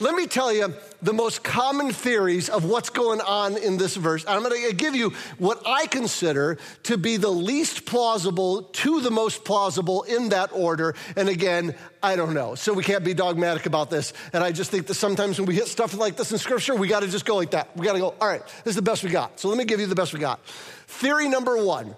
let 0.00 0.14
me 0.14 0.26
tell 0.26 0.52
you 0.52 0.74
the 1.02 1.12
most 1.12 1.44
common 1.44 1.92
theories 1.92 2.48
of 2.48 2.64
what's 2.64 2.88
going 2.88 3.20
on 3.20 3.56
in 3.58 3.76
this 3.76 3.94
verse. 3.96 4.24
I'm 4.26 4.42
going 4.42 4.68
to 4.68 4.74
give 4.74 4.94
you 4.94 5.10
what 5.38 5.62
I 5.66 5.86
consider 5.86 6.56
to 6.84 6.96
be 6.96 7.18
the 7.18 7.28
least 7.30 7.84
plausible 7.84 8.62
to 8.62 9.00
the 9.00 9.10
most 9.10 9.44
plausible 9.44 10.02
in 10.04 10.30
that 10.30 10.50
order. 10.52 10.94
And 11.14 11.28
again, 11.28 11.74
I 12.02 12.16
don't 12.16 12.32
know. 12.32 12.54
So 12.54 12.72
we 12.72 12.82
can't 12.82 13.04
be 13.04 13.12
dogmatic 13.12 13.66
about 13.66 13.90
this. 13.90 14.14
And 14.32 14.42
I 14.42 14.52
just 14.52 14.70
think 14.70 14.86
that 14.86 14.94
sometimes 14.94 15.38
when 15.38 15.46
we 15.46 15.54
hit 15.54 15.66
stuff 15.66 15.92
like 15.94 16.16
this 16.16 16.32
in 16.32 16.38
scripture, 16.38 16.74
we 16.74 16.88
got 16.88 17.00
to 17.00 17.08
just 17.08 17.26
go 17.26 17.36
like 17.36 17.50
that. 17.50 17.76
We 17.76 17.84
got 17.84 17.92
to 17.92 17.98
go, 17.98 18.14
all 18.18 18.28
right, 18.28 18.44
this 18.64 18.72
is 18.72 18.76
the 18.76 18.82
best 18.82 19.04
we 19.04 19.10
got. 19.10 19.38
So 19.38 19.48
let 19.48 19.58
me 19.58 19.64
give 19.64 19.80
you 19.80 19.86
the 19.86 19.94
best 19.94 20.14
we 20.14 20.20
got. 20.20 20.42
Theory 20.86 21.28
number 21.28 21.62
one 21.62 21.94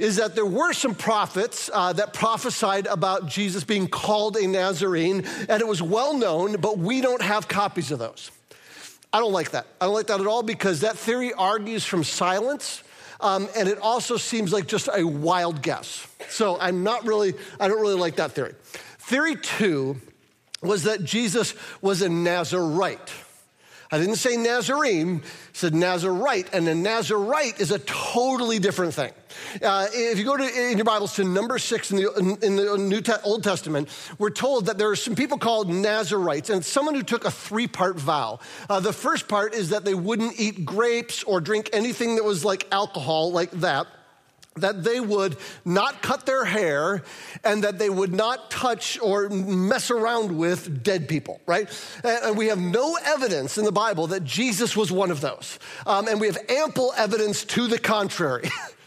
is 0.00 0.16
that 0.16 0.34
there 0.34 0.46
were 0.46 0.72
some 0.72 0.94
prophets 0.94 1.68
uh, 1.74 1.92
that 1.92 2.14
prophesied 2.14 2.86
about 2.86 3.28
Jesus 3.28 3.64
being 3.64 3.86
called 3.86 4.36
a 4.38 4.46
Nazarene, 4.46 5.26
and 5.46 5.60
it 5.60 5.68
was 5.68 5.82
well 5.82 6.16
known, 6.16 6.56
but 6.56 6.78
we 6.78 7.02
don't 7.02 7.20
have 7.20 7.48
copies 7.48 7.92
of 7.92 7.98
those. 7.98 8.30
I 9.12 9.20
don't 9.20 9.32
like 9.32 9.50
that. 9.50 9.66
I 9.78 9.84
don't 9.84 9.94
like 9.94 10.06
that 10.06 10.20
at 10.20 10.26
all 10.26 10.42
because 10.42 10.80
that 10.80 10.96
theory 10.96 11.34
argues 11.34 11.84
from 11.84 12.02
silence. 12.02 12.82
um, 13.20 13.48
and 13.56 13.68
it 13.68 13.78
also 13.78 14.16
seems 14.16 14.52
like 14.52 14.66
just 14.66 14.88
a 14.94 15.04
wild 15.04 15.62
guess. 15.62 16.06
So 16.28 16.58
I'm 16.58 16.82
not 16.82 17.06
really, 17.06 17.34
I 17.58 17.68
don't 17.68 17.80
really 17.80 17.98
like 17.98 18.16
that 18.16 18.32
theory. 18.32 18.54
Theory 18.98 19.36
two 19.36 20.00
was 20.62 20.84
that 20.84 21.04
Jesus 21.04 21.54
was 21.80 22.02
a 22.02 22.08
Nazarite. 22.08 23.12
I 23.92 23.98
didn't 23.98 24.16
say 24.16 24.36
Nazarene, 24.36 25.22
said 25.52 25.74
Nazarite, 25.74 26.54
and 26.54 26.68
a 26.68 26.74
Nazarite 26.76 27.60
is 27.60 27.72
a 27.72 27.80
totally 27.80 28.60
different 28.60 28.94
thing. 28.94 29.10
Uh, 29.60 29.88
if 29.92 30.16
you 30.16 30.24
go 30.24 30.36
to 30.36 30.70
in 30.70 30.78
your 30.78 30.84
Bibles 30.84 31.16
to 31.16 31.24
number 31.24 31.58
six 31.58 31.90
in 31.90 31.96
the, 31.96 32.38
in 32.40 32.54
the 32.54 32.78
New 32.78 33.00
Te- 33.00 33.14
Old 33.24 33.42
Testament, 33.42 33.88
we're 34.16 34.30
told 34.30 34.66
that 34.66 34.78
there 34.78 34.90
are 34.90 34.96
some 34.96 35.16
people 35.16 35.38
called 35.38 35.68
Nazarites, 35.68 36.50
and 36.50 36.64
someone 36.64 36.94
who 36.94 37.02
took 37.02 37.24
a 37.24 37.32
three 37.32 37.66
part 37.66 37.98
vow. 37.98 38.38
Uh, 38.68 38.78
the 38.78 38.92
first 38.92 39.26
part 39.26 39.54
is 39.54 39.70
that 39.70 39.84
they 39.84 39.94
wouldn't 39.94 40.38
eat 40.38 40.64
grapes 40.64 41.24
or 41.24 41.40
drink 41.40 41.68
anything 41.72 42.14
that 42.14 42.24
was 42.24 42.44
like 42.44 42.68
alcohol, 42.70 43.32
like 43.32 43.50
that 43.50 43.88
that 44.56 44.82
they 44.82 45.00
would 45.00 45.36
not 45.64 46.02
cut 46.02 46.26
their 46.26 46.44
hair 46.44 47.02
and 47.44 47.64
that 47.64 47.78
they 47.78 47.88
would 47.88 48.12
not 48.12 48.50
touch 48.50 48.98
or 49.00 49.28
mess 49.28 49.90
around 49.90 50.36
with 50.36 50.82
dead 50.82 51.08
people, 51.08 51.40
right? 51.46 51.68
And 52.02 52.36
we 52.36 52.48
have 52.48 52.58
no 52.58 52.98
evidence 53.04 53.58
in 53.58 53.64
the 53.64 53.72
Bible 53.72 54.08
that 54.08 54.24
Jesus 54.24 54.76
was 54.76 54.90
one 54.90 55.10
of 55.10 55.20
those. 55.20 55.58
Um, 55.86 56.08
and 56.08 56.20
we 56.20 56.26
have 56.26 56.38
ample 56.48 56.92
evidence 56.96 57.44
to 57.46 57.68
the 57.68 57.78
contrary. 57.78 58.50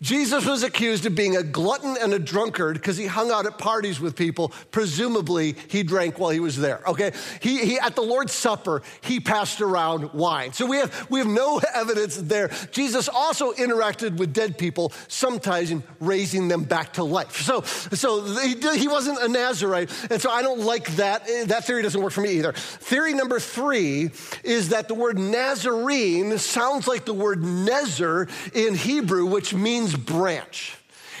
Jesus 0.00 0.46
was 0.46 0.62
accused 0.62 1.06
of 1.06 1.14
being 1.14 1.36
a 1.36 1.42
glutton 1.42 1.96
and 2.00 2.12
a 2.12 2.18
drunkard 2.18 2.74
because 2.74 2.96
he 2.96 3.06
hung 3.06 3.32
out 3.32 3.46
at 3.46 3.58
parties 3.58 3.98
with 3.98 4.14
people. 4.14 4.52
Presumably, 4.70 5.56
he 5.68 5.82
drank 5.82 6.18
while 6.18 6.30
he 6.30 6.38
was 6.38 6.56
there. 6.56 6.80
Okay, 6.86 7.12
he, 7.40 7.64
he 7.64 7.78
at 7.80 7.96
the 7.96 8.02
Lord's 8.02 8.32
Supper 8.32 8.82
he 9.00 9.18
passed 9.18 9.60
around 9.60 10.12
wine. 10.12 10.52
So 10.52 10.66
we 10.66 10.76
have 10.76 11.10
we 11.10 11.18
have 11.18 11.28
no 11.28 11.60
evidence 11.74 12.16
there. 12.16 12.48
Jesus 12.70 13.08
also 13.08 13.52
interacted 13.52 14.18
with 14.18 14.32
dead 14.32 14.56
people, 14.56 14.92
sometimes 15.08 15.72
raising 16.00 16.46
them 16.48 16.62
back 16.62 16.94
to 16.94 17.04
life. 17.04 17.42
So 17.42 17.62
so 17.62 18.22
he, 18.40 18.54
he 18.78 18.86
wasn't 18.86 19.18
a 19.20 19.28
Nazarite, 19.28 19.90
and 20.10 20.20
so 20.20 20.30
I 20.30 20.42
don't 20.42 20.60
like 20.60 20.88
that. 20.96 21.28
Eh, 21.28 21.44
that 21.46 21.64
theory 21.64 21.82
doesn't 21.82 22.00
work 22.00 22.12
for 22.12 22.20
me 22.20 22.38
either. 22.38 22.52
Theory 22.52 23.14
number 23.14 23.40
three 23.40 24.10
is 24.44 24.68
that 24.68 24.86
the 24.86 24.94
word 24.94 25.18
Nazarene 25.18 26.38
sounds 26.38 26.86
like 26.86 27.04
the 27.04 27.14
word 27.14 27.40
Nezer 27.40 28.28
in 28.54 28.76
Hebrew, 28.76 29.26
which 29.26 29.52
means 29.54 29.87
means 29.88 30.04
branch. 30.04 30.74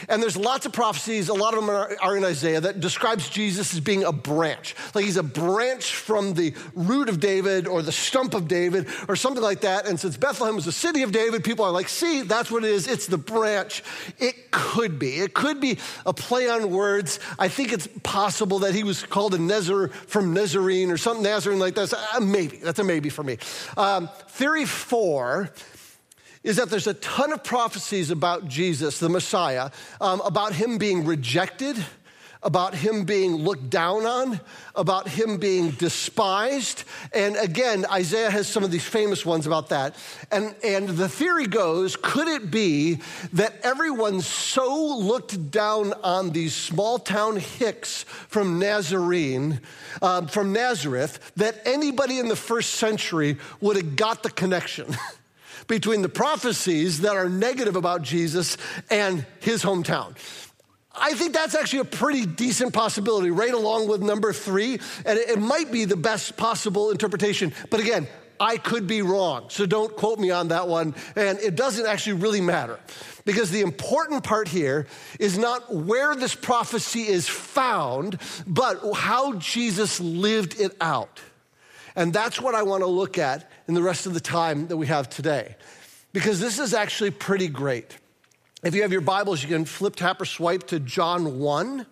And 0.08 0.22
there's 0.22 0.36
lots 0.36 0.64
of 0.64 0.72
prophecies, 0.72 1.28
a 1.28 1.34
lot 1.34 1.54
of 1.54 1.60
them 1.66 1.70
are, 1.70 2.16
in 2.16 2.24
Isaiah, 2.24 2.60
that 2.60 2.78
describes 2.78 3.28
Jesus 3.28 3.74
as 3.74 3.80
being 3.80 4.04
a 4.04 4.12
branch. 4.12 4.76
Like 4.94 5.04
he's 5.04 5.16
a 5.16 5.24
branch 5.24 5.92
from 5.92 6.34
the 6.34 6.54
root 6.72 7.08
of 7.08 7.18
David 7.18 7.66
or 7.66 7.82
the 7.82 7.90
stump 7.90 8.32
of 8.32 8.46
David 8.46 8.86
or 9.08 9.16
something 9.16 9.42
like 9.42 9.62
that. 9.62 9.88
And 9.88 9.98
since 9.98 10.16
Bethlehem 10.16 10.54
was 10.54 10.66
the 10.66 10.70
city 10.70 11.02
of 11.02 11.10
David, 11.10 11.42
people 11.42 11.64
are 11.64 11.72
like, 11.72 11.88
see, 11.88 12.22
that's 12.22 12.48
what 12.48 12.62
it 12.62 12.70
is. 12.70 12.86
It's 12.86 13.08
the 13.08 13.18
branch. 13.18 13.82
It 14.20 14.52
could 14.52 15.00
be. 15.00 15.18
It 15.18 15.34
could 15.34 15.60
be 15.60 15.78
a 16.06 16.14
play 16.14 16.48
on 16.48 16.70
words. 16.70 17.18
I 17.36 17.48
think 17.48 17.72
it's 17.72 17.88
possible 18.04 18.60
that 18.60 18.76
he 18.76 18.84
was 18.84 19.02
called 19.02 19.34
a 19.34 19.38
Nezer 19.38 19.92
from 19.92 20.32
Nazarene 20.32 20.92
or 20.92 20.96
something 20.96 21.24
Nazarene 21.24 21.58
like 21.58 21.74
that. 21.74 21.92
Uh, 21.92 22.20
maybe. 22.20 22.58
That's 22.58 22.78
a 22.78 22.84
maybe 22.84 23.08
for 23.08 23.24
me. 23.24 23.38
Um, 23.76 24.08
theory 24.28 24.64
four 24.64 25.50
is 26.48 26.56
that 26.56 26.70
there's 26.70 26.86
a 26.86 26.94
ton 26.94 27.30
of 27.34 27.44
prophecies 27.44 28.10
about 28.10 28.48
Jesus, 28.48 28.98
the 29.00 29.10
Messiah, 29.10 29.70
um, 30.00 30.22
about 30.22 30.54
him 30.54 30.78
being 30.78 31.04
rejected, 31.04 31.76
about 32.42 32.74
him 32.74 33.04
being 33.04 33.34
looked 33.34 33.68
down 33.68 34.06
on, 34.06 34.40
about 34.74 35.06
him 35.08 35.36
being 35.36 35.72
despised. 35.72 36.84
And 37.12 37.36
again, 37.36 37.84
Isaiah 37.92 38.30
has 38.30 38.48
some 38.48 38.64
of 38.64 38.70
these 38.70 38.86
famous 38.86 39.26
ones 39.26 39.46
about 39.46 39.68
that. 39.68 39.94
And, 40.30 40.54
and 40.64 40.88
the 40.88 41.06
theory 41.06 41.46
goes 41.46 41.96
could 41.96 42.28
it 42.28 42.50
be 42.50 43.00
that 43.34 43.52
everyone 43.62 44.22
so 44.22 44.96
looked 44.96 45.50
down 45.50 45.92
on 46.02 46.30
these 46.30 46.54
small 46.54 46.98
town 46.98 47.36
hicks 47.36 48.04
from 48.04 48.58
Nazarene, 48.58 49.60
um, 50.00 50.28
from 50.28 50.54
Nazareth, 50.54 51.30
that 51.36 51.60
anybody 51.66 52.18
in 52.18 52.28
the 52.28 52.36
first 52.36 52.76
century 52.76 53.36
would 53.60 53.76
have 53.76 53.96
got 53.96 54.22
the 54.22 54.30
connection? 54.30 54.96
between 55.66 56.02
the 56.02 56.08
prophecies 56.08 57.00
that 57.00 57.16
are 57.16 57.28
negative 57.28 57.76
about 57.76 58.02
Jesus 58.02 58.56
and 58.90 59.26
his 59.40 59.62
hometown. 59.62 60.14
I 61.00 61.14
think 61.14 61.32
that's 61.32 61.54
actually 61.54 61.80
a 61.80 61.84
pretty 61.84 62.26
decent 62.26 62.72
possibility, 62.72 63.30
right 63.30 63.54
along 63.54 63.88
with 63.88 64.02
number 64.02 64.32
three. 64.32 64.80
And 65.04 65.18
it, 65.18 65.38
might 65.38 65.70
be 65.70 65.84
the 65.84 65.96
best 65.96 66.36
possible 66.36 66.90
interpretation. 66.90 67.52
But 67.70 67.80
again, 67.80 68.08
I 68.40 68.56
could 68.56 68.86
be 68.86 69.02
wrong. 69.02 69.46
So 69.50 69.66
don't 69.66 69.94
quote 69.96 70.18
me 70.18 70.30
on 70.30 70.48
that 70.48 70.68
one. 70.68 70.94
And 71.16 71.38
it 71.38 71.54
doesn't 71.54 71.86
actually 71.86 72.14
really 72.14 72.40
matter. 72.40 72.78
Because 73.24 73.50
the 73.50 73.60
important 73.60 74.24
part 74.24 74.48
here 74.48 74.86
is 75.18 75.38
not 75.38 75.74
where 75.74 76.14
this 76.14 76.34
prophecy 76.34 77.02
is 77.02 77.28
found, 77.28 78.18
but 78.46 78.80
how 78.94 79.34
Jesus 79.34 80.00
lived 80.00 80.60
it 80.60 80.74
out. 80.80 81.20
And 81.94 82.12
that's 82.12 82.40
what 82.40 82.54
I 82.54 82.62
want 82.62 82.82
to 82.82 82.86
look 82.86 83.18
at 83.18 83.50
in 83.68 83.74
the 83.74 83.82
rest 83.82 84.06
of 84.06 84.14
the 84.14 84.20
time 84.20 84.66
that 84.68 84.76
we 84.76 84.86
have 84.86 85.08
today. 85.08 85.54
Because 86.12 86.40
this 86.40 86.58
is 86.58 86.74
actually 86.74 87.10
pretty 87.10 87.48
great. 87.48 87.96
If 88.64 88.74
you 88.74 88.82
have 88.82 88.90
your 88.90 89.02
Bibles, 89.02 89.42
you 89.42 89.48
can 89.48 89.66
flip, 89.66 89.94
tap, 89.94 90.20
or 90.20 90.24
swipe 90.24 90.64
to 90.68 90.80
John 90.80 91.38
1. 91.38 91.86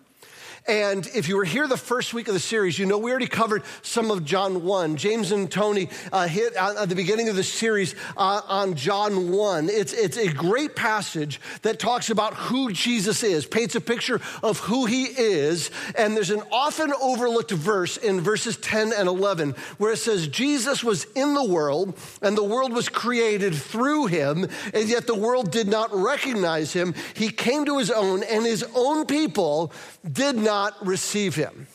And 0.67 1.07
if 1.15 1.29
you 1.29 1.37
were 1.37 1.45
here 1.45 1.65
the 1.65 1.77
first 1.77 2.13
week 2.13 2.27
of 2.27 2.33
the 2.33 2.41
series, 2.41 2.77
you 2.77 2.85
know 2.85 2.97
we 2.97 3.09
already 3.09 3.27
covered 3.27 3.63
some 3.83 4.11
of 4.11 4.25
John 4.25 4.65
1. 4.65 4.97
James 4.97 5.31
and 5.31 5.49
Tony 5.49 5.87
uh, 6.11 6.27
hit 6.27 6.55
at 6.55 6.89
the 6.89 6.95
beginning 6.95 7.29
of 7.29 7.37
the 7.37 7.43
series 7.43 7.95
uh, 8.17 8.41
on 8.45 8.75
John 8.75 9.31
1. 9.31 9.69
It's, 9.69 9.93
it's 9.93 10.17
a 10.17 10.27
great 10.27 10.75
passage 10.75 11.39
that 11.61 11.79
talks 11.79 12.09
about 12.09 12.33
who 12.33 12.73
Jesus 12.73 13.23
is, 13.23 13.45
paints 13.45 13.75
a 13.75 13.81
picture 13.81 14.19
of 14.43 14.59
who 14.59 14.85
he 14.85 15.05
is. 15.05 15.71
And 15.95 16.17
there's 16.17 16.31
an 16.31 16.43
often 16.51 16.91
overlooked 17.01 17.51
verse 17.51 17.95
in 17.95 18.19
verses 18.19 18.57
10 18.57 18.91
and 18.91 19.07
11 19.07 19.51
where 19.77 19.93
it 19.93 19.97
says, 19.97 20.27
Jesus 20.27 20.83
was 20.83 21.05
in 21.15 21.33
the 21.33 21.45
world, 21.45 21.97
and 22.21 22.37
the 22.37 22.43
world 22.43 22.73
was 22.73 22.89
created 22.89 23.55
through 23.55 24.07
him, 24.07 24.45
and 24.73 24.89
yet 24.89 25.07
the 25.07 25.15
world 25.15 25.49
did 25.49 25.69
not 25.69 25.95
recognize 25.95 26.73
him. 26.73 26.93
He 27.13 27.29
came 27.29 27.63
to 27.63 27.77
his 27.77 27.89
own, 27.89 28.23
and 28.23 28.45
his 28.45 28.65
own 28.75 29.05
people 29.05 29.71
did 30.11 30.35
not 30.35 30.56
not 30.57 30.87
receive 30.87 31.35
him. 31.35 31.67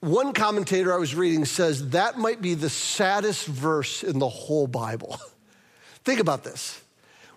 One 0.00 0.32
commentator 0.32 0.94
I 0.94 0.96
was 0.96 1.14
reading 1.14 1.44
says 1.44 1.90
that 1.90 2.16
might 2.16 2.40
be 2.40 2.54
the 2.54 2.70
saddest 2.70 3.46
verse 3.46 4.02
in 4.02 4.18
the 4.18 4.28
whole 4.28 4.66
Bible. 4.66 5.20
Think 6.04 6.20
about 6.20 6.44
this 6.44 6.82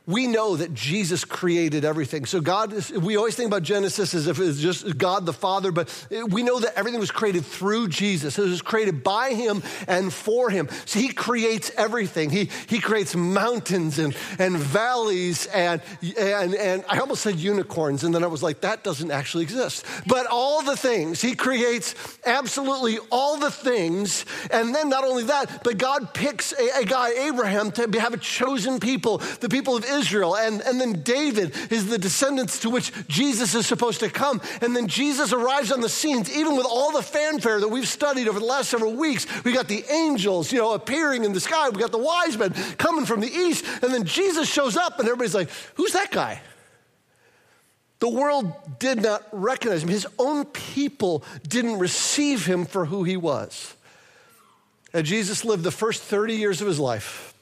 we 0.08 0.26
know 0.26 0.56
that 0.56 0.74
Jesus 0.74 1.26
created 1.26 1.84
everything. 1.84 2.26
So 2.26 2.40
God, 2.40 2.74
we 2.92 3.18
always 3.18 3.36
think 3.36 3.48
about 3.48 3.64
Genesis 3.64 4.14
as 4.14 4.28
if 4.28 4.40
it's 4.40 4.58
just 4.58 4.98
God 4.98 5.26
the 5.26 5.34
Father, 5.34 5.74
but 5.74 6.08
we 6.30 6.44
know 6.44 6.60
that 6.60 6.76
everything 6.78 7.02
was 7.02 7.12
created 7.12 7.46
through 7.46 7.90
Jesus. 7.90 8.40
It 8.40 8.44
was 8.44 8.62
created 8.62 9.04
by 9.04 9.34
Him 9.34 9.62
and 9.86 10.14
for 10.14 10.50
Him. 10.50 10.70
So 10.86 11.00
He 11.02 11.10
creates 11.10 11.72
everything. 11.76 12.30
He, 12.30 12.50
he 12.68 12.80
creates 12.80 13.18
mountains 13.18 14.00
and, 14.00 14.16
and 14.40 14.56
valleys 14.58 15.46
and, 15.48 15.82
and, 16.18 16.56
and 16.56 16.86
I 16.88 17.00
almost 17.00 17.22
said 17.22 17.36
unicorns, 17.36 18.06
and 18.06 18.16
then 18.16 18.24
I 18.24 18.28
was 18.28 18.42
like, 18.42 18.62
that 18.62 18.86
doesn't 18.86 19.12
actually 19.12 19.44
exist. 19.44 19.86
But 20.08 20.26
all 20.28 20.64
the 20.64 20.78
things, 20.78 21.22
He 21.22 21.36
creates 21.36 21.96
absolutely 22.26 22.98
all 23.12 23.38
the 23.38 23.52
things. 23.52 24.24
And 24.52 24.74
then 24.74 24.88
not 24.88 25.04
only 25.04 25.24
that, 25.26 25.66
but 25.66 25.78
God 25.78 26.14
picks 26.14 26.54
a, 26.54 26.80
a 26.80 26.86
guy, 26.86 27.10
Abraham, 27.10 27.72
to 27.74 28.00
have 28.00 28.14
a 28.14 28.18
chosen 28.18 28.80
people, 28.80 29.18
the 29.42 29.50
people 29.50 29.76
of 29.76 29.84
Israel 29.84 29.97
Israel. 29.98 30.36
And, 30.36 30.62
and 30.62 30.80
then 30.80 31.02
David 31.04 31.56
is 31.72 31.88
the 31.88 31.98
descendants 31.98 32.60
to 32.60 32.70
which 32.70 32.92
Jesus 33.08 33.56
is 33.56 33.68
supposed 33.68 34.00
to 34.00 34.10
come. 34.10 34.42
And 34.62 34.76
then 34.76 34.88
Jesus 34.88 35.34
arrives 35.34 35.72
on 35.72 35.82
the 35.82 35.90
scenes, 35.90 36.36
even 36.36 36.56
with 36.56 36.66
all 36.66 36.92
the 36.92 37.02
fanfare 37.02 37.60
that 37.60 37.68
we've 37.68 37.88
studied 37.88 38.28
over 38.28 38.40
the 38.40 38.46
last 38.46 38.70
several 38.70 38.94
weeks. 38.94 39.26
We 39.44 39.54
got 39.54 39.68
the 39.68 39.84
angels, 39.92 40.52
you 40.52 40.60
know, 40.60 40.74
appearing 40.74 41.24
in 41.24 41.34
the 41.34 41.40
sky. 41.40 41.70
We 41.70 41.80
got 41.80 41.92
the 41.92 41.98
wise 41.98 42.38
men 42.38 42.54
coming 42.78 43.06
from 43.06 43.20
the 43.20 43.32
east. 43.32 43.66
And 43.82 43.94
then 43.94 44.06
Jesus 44.06 44.48
shows 44.48 44.78
up, 44.78 45.00
and 45.00 45.08
everybody's 45.08 45.36
like, 45.36 45.50
who's 45.76 45.94
that 45.94 46.12
guy? 46.12 46.42
The 48.00 48.10
world 48.10 48.54
did 48.80 49.02
not 49.02 49.24
recognize 49.32 49.82
him. 49.82 49.90
His 49.90 50.08
own 50.20 50.46
people 50.46 51.24
didn't 51.48 51.80
receive 51.80 52.46
him 52.46 52.66
for 52.66 52.86
who 52.86 53.04
he 53.04 53.18
was. 53.18 53.76
And 54.94 55.06
Jesus 55.06 55.44
lived 55.44 55.64
the 55.64 55.72
first 55.72 56.04
30 56.04 56.36
years 56.36 56.62
of 56.62 56.68
his 56.68 56.80
life 56.80 57.34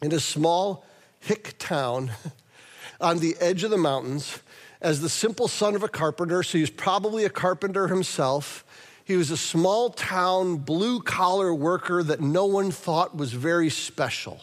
in 0.00 0.12
a 0.12 0.20
small 0.20 0.84
hick 1.20 1.54
town 1.58 2.10
on 3.00 3.18
the 3.18 3.36
edge 3.40 3.64
of 3.64 3.70
the 3.70 3.78
mountains 3.78 4.40
as 4.80 5.00
the 5.00 5.08
simple 5.08 5.48
son 5.48 5.74
of 5.74 5.82
a 5.82 5.88
carpenter. 5.88 6.42
So 6.42 6.58
he 6.58 6.62
was 6.62 6.70
probably 6.70 7.24
a 7.24 7.30
carpenter 7.30 7.88
himself. 7.88 8.64
He 9.04 9.16
was 9.16 9.30
a 9.30 9.36
small 9.36 9.90
town 9.90 10.56
blue 10.56 11.00
collar 11.00 11.54
worker 11.54 12.02
that 12.02 12.20
no 12.20 12.46
one 12.46 12.70
thought 12.70 13.16
was 13.16 13.32
very 13.32 13.70
special. 13.70 14.40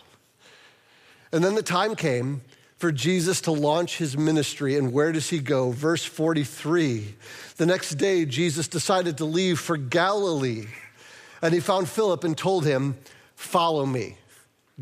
And 1.31 1.43
then 1.43 1.55
the 1.55 1.63
time 1.63 1.95
came 1.95 2.41
for 2.77 2.91
Jesus 2.91 3.41
to 3.41 3.51
launch 3.51 3.97
his 3.97 4.17
ministry. 4.17 4.77
And 4.77 4.93
where 4.93 5.11
does 5.11 5.29
he 5.29 5.39
go? 5.39 5.71
Verse 5.71 6.05
43. 6.05 7.15
The 7.57 7.65
next 7.65 7.95
day, 7.95 8.25
Jesus 8.25 8.67
decided 8.67 9.17
to 9.17 9.25
leave 9.25 9.59
for 9.59 9.77
Galilee. 9.77 10.67
And 11.41 11.53
he 11.53 11.59
found 11.59 11.89
Philip 11.89 12.23
and 12.23 12.37
told 12.37 12.65
him, 12.65 12.97
Follow 13.35 13.85
me. 13.85 14.17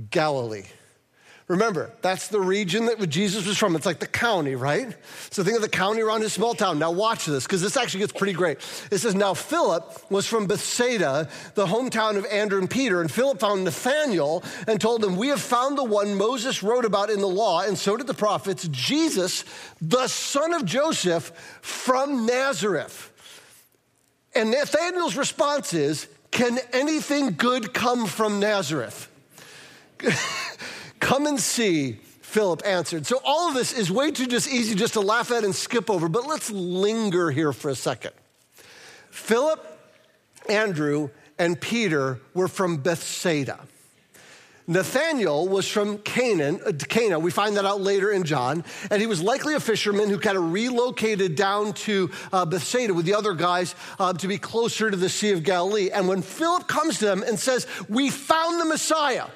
Galilee. 0.09 0.65
Remember, 1.47 1.91
that's 2.01 2.29
the 2.29 2.41
region 2.41 2.87
that 2.87 2.97
Jesus 3.07 3.45
was 3.45 3.55
from. 3.55 3.75
It's 3.75 3.85
like 3.85 3.99
the 3.99 4.07
county, 4.07 4.55
right? 4.55 4.95
So 5.29 5.43
think 5.43 5.55
of 5.55 5.61
the 5.61 5.69
county 5.69 6.01
around 6.01 6.21
his 6.21 6.33
small 6.33 6.55
town. 6.55 6.79
Now 6.79 6.89
watch 6.89 7.27
this, 7.27 7.43
because 7.43 7.61
this 7.61 7.77
actually 7.77 7.99
gets 7.99 8.13
pretty 8.13 8.33
great. 8.33 8.57
It 8.89 8.97
says, 8.97 9.13
Now 9.13 9.35
Philip 9.35 10.09
was 10.09 10.25
from 10.25 10.47
Bethsaida, 10.47 11.29
the 11.53 11.67
hometown 11.67 12.17
of 12.17 12.25
Andrew 12.25 12.57
and 12.57 12.67
Peter. 12.67 12.99
And 12.99 13.11
Philip 13.11 13.39
found 13.39 13.63
Nathanael 13.63 14.43
and 14.67 14.81
told 14.81 15.03
him, 15.03 15.17
We 15.17 15.27
have 15.27 15.39
found 15.39 15.77
the 15.77 15.83
one 15.83 16.15
Moses 16.15 16.63
wrote 16.63 16.83
about 16.83 17.11
in 17.11 17.19
the 17.19 17.27
law, 17.27 17.61
and 17.61 17.77
so 17.77 17.95
did 17.95 18.07
the 18.07 18.15
prophets, 18.15 18.67
Jesus, 18.69 19.45
the 19.79 20.07
son 20.07 20.51
of 20.51 20.65
Joseph 20.65 21.31
from 21.61 22.25
Nazareth. 22.25 23.11
And 24.33 24.49
Nathanael's 24.49 25.15
response 25.15 25.75
is, 25.75 26.07
Can 26.31 26.57
anything 26.73 27.35
good 27.35 27.71
come 27.71 28.07
from 28.07 28.39
Nazareth? 28.39 29.11
Come 31.05 31.27
and 31.27 31.39
see, 31.39 31.99
Philip 32.21 32.63
answered. 32.65 33.05
So 33.05 33.21
all 33.23 33.47
of 33.47 33.53
this 33.53 33.73
is 33.73 33.91
way 33.91 34.09
too 34.09 34.25
just 34.25 34.51
easy 34.51 34.73
just 34.73 34.93
to 34.93 35.01
laugh 35.01 35.29
at 35.29 35.43
and 35.43 35.53
skip 35.53 35.91
over, 35.91 36.09
but 36.09 36.25
let's 36.25 36.49
linger 36.49 37.29
here 37.29 37.53
for 37.53 37.69
a 37.69 37.75
second. 37.75 38.09
Philip, 39.11 39.63
Andrew, 40.49 41.11
and 41.37 41.61
Peter 41.61 42.19
were 42.33 42.47
from 42.47 42.77
Bethsaida. 42.77 43.59
Nathanael 44.65 45.47
was 45.47 45.67
from 45.67 45.99
Canaan, 45.99 46.59
uh, 46.65 46.71
Cana. 46.71 47.19
We 47.19 47.29
find 47.29 47.55
that 47.57 47.65
out 47.65 47.81
later 47.81 48.09
in 48.11 48.23
John. 48.23 48.63
And 48.89 48.99
he 48.99 49.05
was 49.05 49.21
likely 49.21 49.53
a 49.53 49.59
fisherman 49.59 50.09
who 50.09 50.17
kind 50.17 50.37
of 50.37 50.51
relocated 50.51 51.35
down 51.35 51.73
to 51.73 52.09
uh, 52.33 52.45
Bethsaida 52.45 52.95
with 52.95 53.05
the 53.05 53.13
other 53.13 53.35
guys 53.35 53.75
uh, 53.99 54.13
to 54.13 54.27
be 54.27 54.39
closer 54.39 54.89
to 54.89 54.97
the 54.97 55.09
Sea 55.09 55.33
of 55.33 55.43
Galilee. 55.43 55.91
And 55.91 56.07
when 56.07 56.23
Philip 56.23 56.67
comes 56.67 56.97
to 56.97 57.05
them 57.05 57.21
and 57.21 57.37
says, 57.37 57.67
We 57.87 58.09
found 58.09 58.59
the 58.59 58.65
Messiah, 58.65 59.27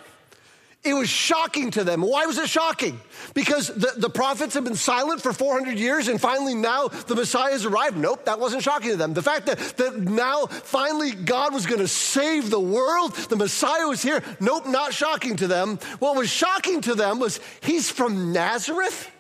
it 0.82 0.94
was 0.94 1.10
shocking 1.10 1.72
to 1.72 1.84
them. 1.84 2.02
Why 2.02 2.26
was 2.26 2.38
it 2.38 2.48
shocking? 2.48 3.02
Because 3.34 3.68
the, 3.68 3.94
the 3.98 4.10
prophets 4.10 4.54
have 4.54 4.64
been 4.64 4.76
silent 4.76 5.22
for 5.22 5.34
400 5.34 5.78
years 5.78 6.08
and 6.08 6.22
finally 6.22 6.56
now 6.56 6.88
the 6.88 7.16
Messiah 7.16 7.52
has 7.52 7.66
arrived. 7.66 7.98
Nope, 7.98 8.26
that 8.26 8.40
wasn't 8.40 8.64
shocking 8.64 8.92
to 8.92 8.96
them. 8.96 9.14
The 9.14 9.22
fact 9.22 9.48
that, 9.48 9.60
that 9.78 9.98
now 9.98 10.46
finally 10.46 11.12
God 11.12 11.54
was 11.54 11.66
going 11.66 11.82
to 11.82 11.88
save 11.88 12.50
the 12.50 12.60
world, 12.62 13.14
the 13.14 13.36
Messiah 13.36 13.88
was 13.88 14.02
here. 14.02 14.24
Nope, 14.40 14.68
not 14.68 14.94
shocking 14.94 15.36
to 15.38 15.48
them. 15.48 15.80
What 16.00 16.16
was 16.16 16.30
shocking 16.30 16.80
to 16.82 16.96
them 16.96 17.20
was 17.20 17.42
he's 17.60 17.92
from 17.92 18.32
Nazareth, 18.32 19.12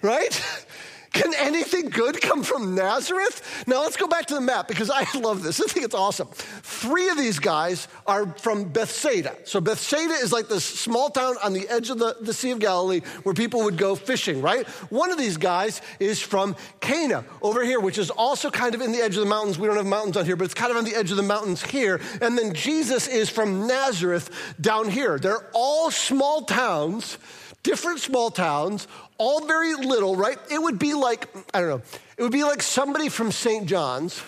right? 0.00 0.66
Can 1.12 1.34
anything 1.34 1.90
good 1.90 2.20
come 2.22 2.42
from 2.42 2.74
Nazareth? 2.74 3.64
Now 3.66 3.82
let's 3.82 3.96
go 3.96 4.06
back 4.06 4.26
to 4.26 4.34
the 4.34 4.40
map 4.40 4.66
because 4.66 4.90
I 4.90 5.06
love 5.18 5.42
this. 5.42 5.60
I 5.60 5.64
think 5.64 5.84
it's 5.84 5.94
awesome. 5.94 6.28
Three 6.28 7.08
of 7.10 7.18
these 7.18 7.38
guys 7.38 7.86
are 8.06 8.26
from 8.38 8.64
Bethsaida. 8.64 9.36
So 9.44 9.60
Bethsaida 9.60 10.14
is 10.14 10.32
like 10.32 10.48
this 10.48 10.64
small 10.64 11.10
town 11.10 11.36
on 11.42 11.52
the 11.52 11.68
edge 11.68 11.90
of 11.90 11.98
the, 11.98 12.16
the 12.20 12.32
Sea 12.32 12.52
of 12.52 12.60
Galilee 12.60 13.00
where 13.24 13.34
people 13.34 13.62
would 13.64 13.76
go 13.76 13.94
fishing, 13.94 14.40
right? 14.40 14.66
One 14.90 15.10
of 15.10 15.18
these 15.18 15.36
guys 15.36 15.82
is 16.00 16.20
from 16.20 16.56
Cana 16.80 17.24
over 17.42 17.62
here, 17.62 17.78
which 17.78 17.98
is 17.98 18.10
also 18.10 18.50
kind 18.50 18.74
of 18.74 18.80
in 18.80 18.92
the 18.92 19.02
edge 19.02 19.14
of 19.14 19.22
the 19.22 19.28
mountains. 19.28 19.58
We 19.58 19.66
don't 19.66 19.76
have 19.76 19.86
mountains 19.86 20.16
on 20.16 20.24
here, 20.24 20.36
but 20.36 20.44
it's 20.44 20.54
kind 20.54 20.70
of 20.70 20.78
on 20.78 20.84
the 20.84 20.94
edge 20.94 21.10
of 21.10 21.18
the 21.18 21.22
mountains 21.22 21.62
here. 21.62 22.00
And 22.22 22.38
then 22.38 22.54
Jesus 22.54 23.06
is 23.06 23.28
from 23.28 23.66
Nazareth 23.66 24.54
down 24.60 24.88
here. 24.88 25.18
They're 25.18 25.46
all 25.52 25.90
small 25.90 26.42
towns 26.42 27.18
different 27.62 28.00
small 28.00 28.30
towns, 28.30 28.88
all 29.22 29.46
very 29.46 29.74
little, 29.74 30.16
right? 30.16 30.36
It 30.50 30.60
would 30.60 30.80
be 30.80 30.94
like, 30.94 31.28
I 31.54 31.60
don't 31.60 31.68
know, 31.68 31.82
it 32.16 32.22
would 32.24 32.32
be 32.32 32.42
like 32.42 32.60
somebody 32.60 33.08
from 33.08 33.30
St. 33.30 33.66
John's 33.66 34.20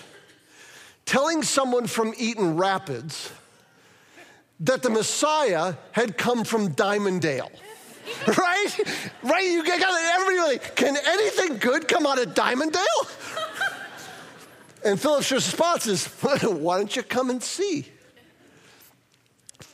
telling 1.05 1.43
someone 1.43 1.89
from 1.89 2.15
Eaton 2.17 2.57
Rapids 2.57 3.33
that 4.61 4.83
the 4.83 4.91
Messiah 4.91 5.75
had 5.91 6.17
come 6.17 6.45
from 6.45 6.75
Dimondale. 6.75 7.51
right? 8.39 8.71
Right? 9.25 9.45
You 9.45 9.65
got 9.65 9.81
everybody 9.83 10.39
like, 10.39 10.77
can 10.77 10.97
anything 10.97 11.59
good 11.59 11.89
come 11.89 12.07
out 12.07 12.23
of 12.23 12.33
Dimondale? 12.33 13.11
and 14.85 15.01
Philip's 15.01 15.33
response 15.33 15.89
is, 15.89 16.07
why 16.23 16.79
don't 16.79 16.95
you 16.95 17.03
come 17.03 17.31
and 17.31 17.43
see? 17.43 17.89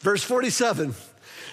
Verse 0.00 0.24
47. 0.24 0.94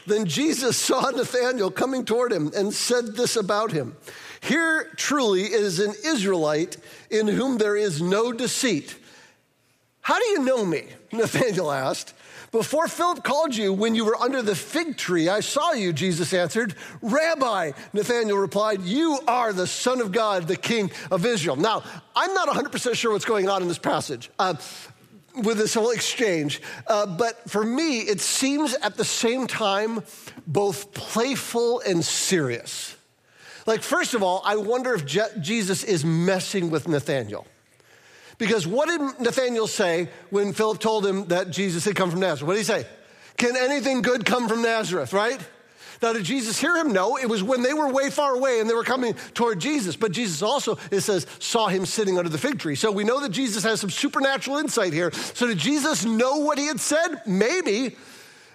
Then 0.07 0.25
Jesus 0.25 0.77
saw 0.77 1.09
Nathanael 1.09 1.69
coming 1.69 2.05
toward 2.05 2.31
him 2.31 2.51
and 2.55 2.73
said 2.73 3.15
this 3.15 3.35
about 3.35 3.73
him 3.73 3.95
Here 4.41 4.89
truly 4.95 5.43
is 5.43 5.79
an 5.79 5.93
Israelite 6.03 6.77
in 7.11 7.27
whom 7.27 7.57
there 7.57 7.75
is 7.75 8.01
no 8.01 8.31
deceit. 8.31 8.95
How 10.01 10.17
do 10.17 10.25
you 10.27 10.45
know 10.45 10.65
me? 10.65 10.85
Nathanael 11.11 11.71
asked. 11.71 12.13
Before 12.53 12.87
Philip 12.87 13.25
called 13.25 13.53
you, 13.53 13.73
when 13.73 13.93
you 13.93 14.05
were 14.05 14.15
under 14.15 14.41
the 14.41 14.55
fig 14.55 14.97
tree, 14.97 15.27
I 15.27 15.41
saw 15.41 15.73
you, 15.73 15.91
Jesus 15.91 16.33
answered. 16.33 16.75
Rabbi, 17.01 17.73
Nathanael 17.91 18.37
replied, 18.37 18.83
You 18.83 19.19
are 19.27 19.51
the 19.51 19.67
Son 19.67 19.99
of 19.99 20.13
God, 20.13 20.47
the 20.47 20.55
King 20.55 20.89
of 21.11 21.25
Israel. 21.25 21.57
Now, 21.57 21.83
I'm 22.15 22.33
not 22.33 22.47
100% 22.47 22.95
sure 22.95 23.11
what's 23.11 23.25
going 23.25 23.49
on 23.49 23.61
in 23.61 23.67
this 23.67 23.77
passage. 23.77 24.29
Uh, 24.39 24.55
with 25.43 25.57
this 25.57 25.73
whole 25.73 25.91
exchange. 25.91 26.61
Uh, 26.87 27.05
but 27.05 27.49
for 27.49 27.63
me, 27.63 27.99
it 27.99 28.19
seems 28.19 28.73
at 28.75 28.97
the 28.97 29.05
same 29.05 29.47
time 29.47 30.03
both 30.45 30.93
playful 30.93 31.81
and 31.81 32.03
serious. 32.03 32.95
Like, 33.65 33.81
first 33.81 34.13
of 34.13 34.23
all, 34.23 34.41
I 34.45 34.55
wonder 34.55 34.93
if 34.93 35.05
Je- 35.05 35.21
Jesus 35.41 35.83
is 35.83 36.05
messing 36.05 36.69
with 36.69 36.87
Nathanael. 36.87 37.45
Because 38.37 38.67
what 38.67 38.87
did 38.87 39.01
Nathanael 39.19 39.67
say 39.67 40.09
when 40.29 40.53
Philip 40.53 40.79
told 40.79 41.05
him 41.05 41.25
that 41.25 41.49
Jesus 41.49 41.83
had 41.85 41.95
come 41.95 42.11
from 42.11 42.19
Nazareth? 42.19 42.47
What 42.47 42.53
did 42.53 42.59
he 42.59 42.65
say? 42.65 42.87
Can 43.35 43.55
anything 43.57 44.01
good 44.01 44.25
come 44.25 44.47
from 44.47 44.61
Nazareth, 44.61 45.11
right? 45.11 45.39
Now, 46.01 46.13
did 46.13 46.23
Jesus 46.23 46.59
hear 46.59 46.75
him? 46.75 46.93
No. 46.93 47.17
It 47.17 47.27
was 47.27 47.41
when 47.41 47.63
they 47.63 47.73
were 47.73 47.91
way 47.91 48.09
far 48.09 48.35
away 48.35 48.59
and 48.59 48.69
they 48.69 48.73
were 48.73 48.83
coming 48.83 49.15
toward 49.33 49.59
Jesus. 49.59 49.95
But 49.95 50.11
Jesus 50.11 50.41
also, 50.41 50.77
it 50.91 51.01
says, 51.01 51.25
saw 51.39 51.67
him 51.67 51.85
sitting 51.85 52.17
under 52.17 52.29
the 52.29 52.37
fig 52.37 52.59
tree. 52.59 52.75
So 52.75 52.91
we 52.91 53.03
know 53.03 53.19
that 53.21 53.29
Jesus 53.29 53.63
has 53.63 53.81
some 53.81 53.89
supernatural 53.89 54.57
insight 54.57 54.93
here. 54.93 55.11
So 55.11 55.47
did 55.47 55.57
Jesus 55.57 56.05
know 56.05 56.37
what 56.37 56.57
he 56.57 56.67
had 56.67 56.79
said? 56.79 57.21
Maybe. 57.25 57.95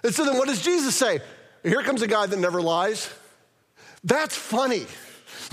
And 0.03 0.13
so 0.13 0.25
then 0.25 0.37
what 0.37 0.47
does 0.47 0.61
Jesus 0.61 0.95
say? 0.95 1.19
Here 1.63 1.81
comes 1.83 2.01
a 2.01 2.07
guy 2.07 2.25
that 2.25 2.37
never 2.37 2.61
lies. 2.61 3.09
That's 4.03 4.35
funny. 4.35 4.85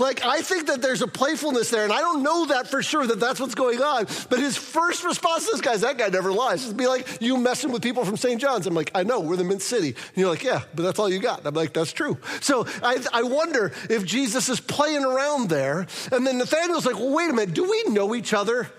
Like, 0.01 0.25
I 0.25 0.41
think 0.41 0.65
that 0.65 0.81
there's 0.81 1.03
a 1.03 1.07
playfulness 1.07 1.69
there, 1.69 1.83
and 1.83 1.93
I 1.93 1.99
don't 1.99 2.23
know 2.23 2.47
that 2.47 2.67
for 2.67 2.81
sure 2.81 3.05
that 3.05 3.19
that's 3.19 3.39
what's 3.39 3.53
going 3.53 3.83
on. 3.83 4.07
But 4.29 4.39
his 4.39 4.57
first 4.57 5.03
response 5.03 5.45
to 5.45 5.51
this 5.51 5.61
guy 5.61 5.73
is, 5.73 5.81
that 5.81 5.99
guy 5.99 6.09
never 6.09 6.31
lies. 6.33 6.65
It'd 6.65 6.75
be 6.75 6.87
like 6.87 7.21
you 7.21 7.37
messing 7.37 7.71
with 7.71 7.83
people 7.83 8.03
from 8.03 8.17
St. 8.17 8.41
John's. 8.41 8.65
I'm 8.65 8.73
like, 8.73 8.89
I 8.95 9.03
know, 9.03 9.19
we're 9.19 9.35
the 9.35 9.43
Mint 9.43 9.61
City. 9.61 9.89
And 9.89 10.17
you're 10.17 10.27
like, 10.29 10.43
yeah, 10.43 10.63
but 10.73 10.81
that's 10.81 10.97
all 10.97 11.07
you 11.07 11.19
got. 11.19 11.45
I'm 11.45 11.53
like, 11.53 11.73
that's 11.73 11.93
true. 11.93 12.17
So 12.41 12.65
I, 12.81 12.97
I 13.13 13.21
wonder 13.21 13.71
if 13.91 14.03
Jesus 14.03 14.49
is 14.49 14.59
playing 14.59 15.05
around 15.05 15.49
there. 15.49 15.85
And 16.11 16.25
then 16.25 16.39
Nathanael's 16.39 16.87
like, 16.87 16.95
well, 16.95 17.13
wait 17.13 17.29
a 17.29 17.33
minute, 17.33 17.53
do 17.53 17.69
we 17.69 17.83
know 17.93 18.15
each 18.15 18.33
other? 18.33 18.71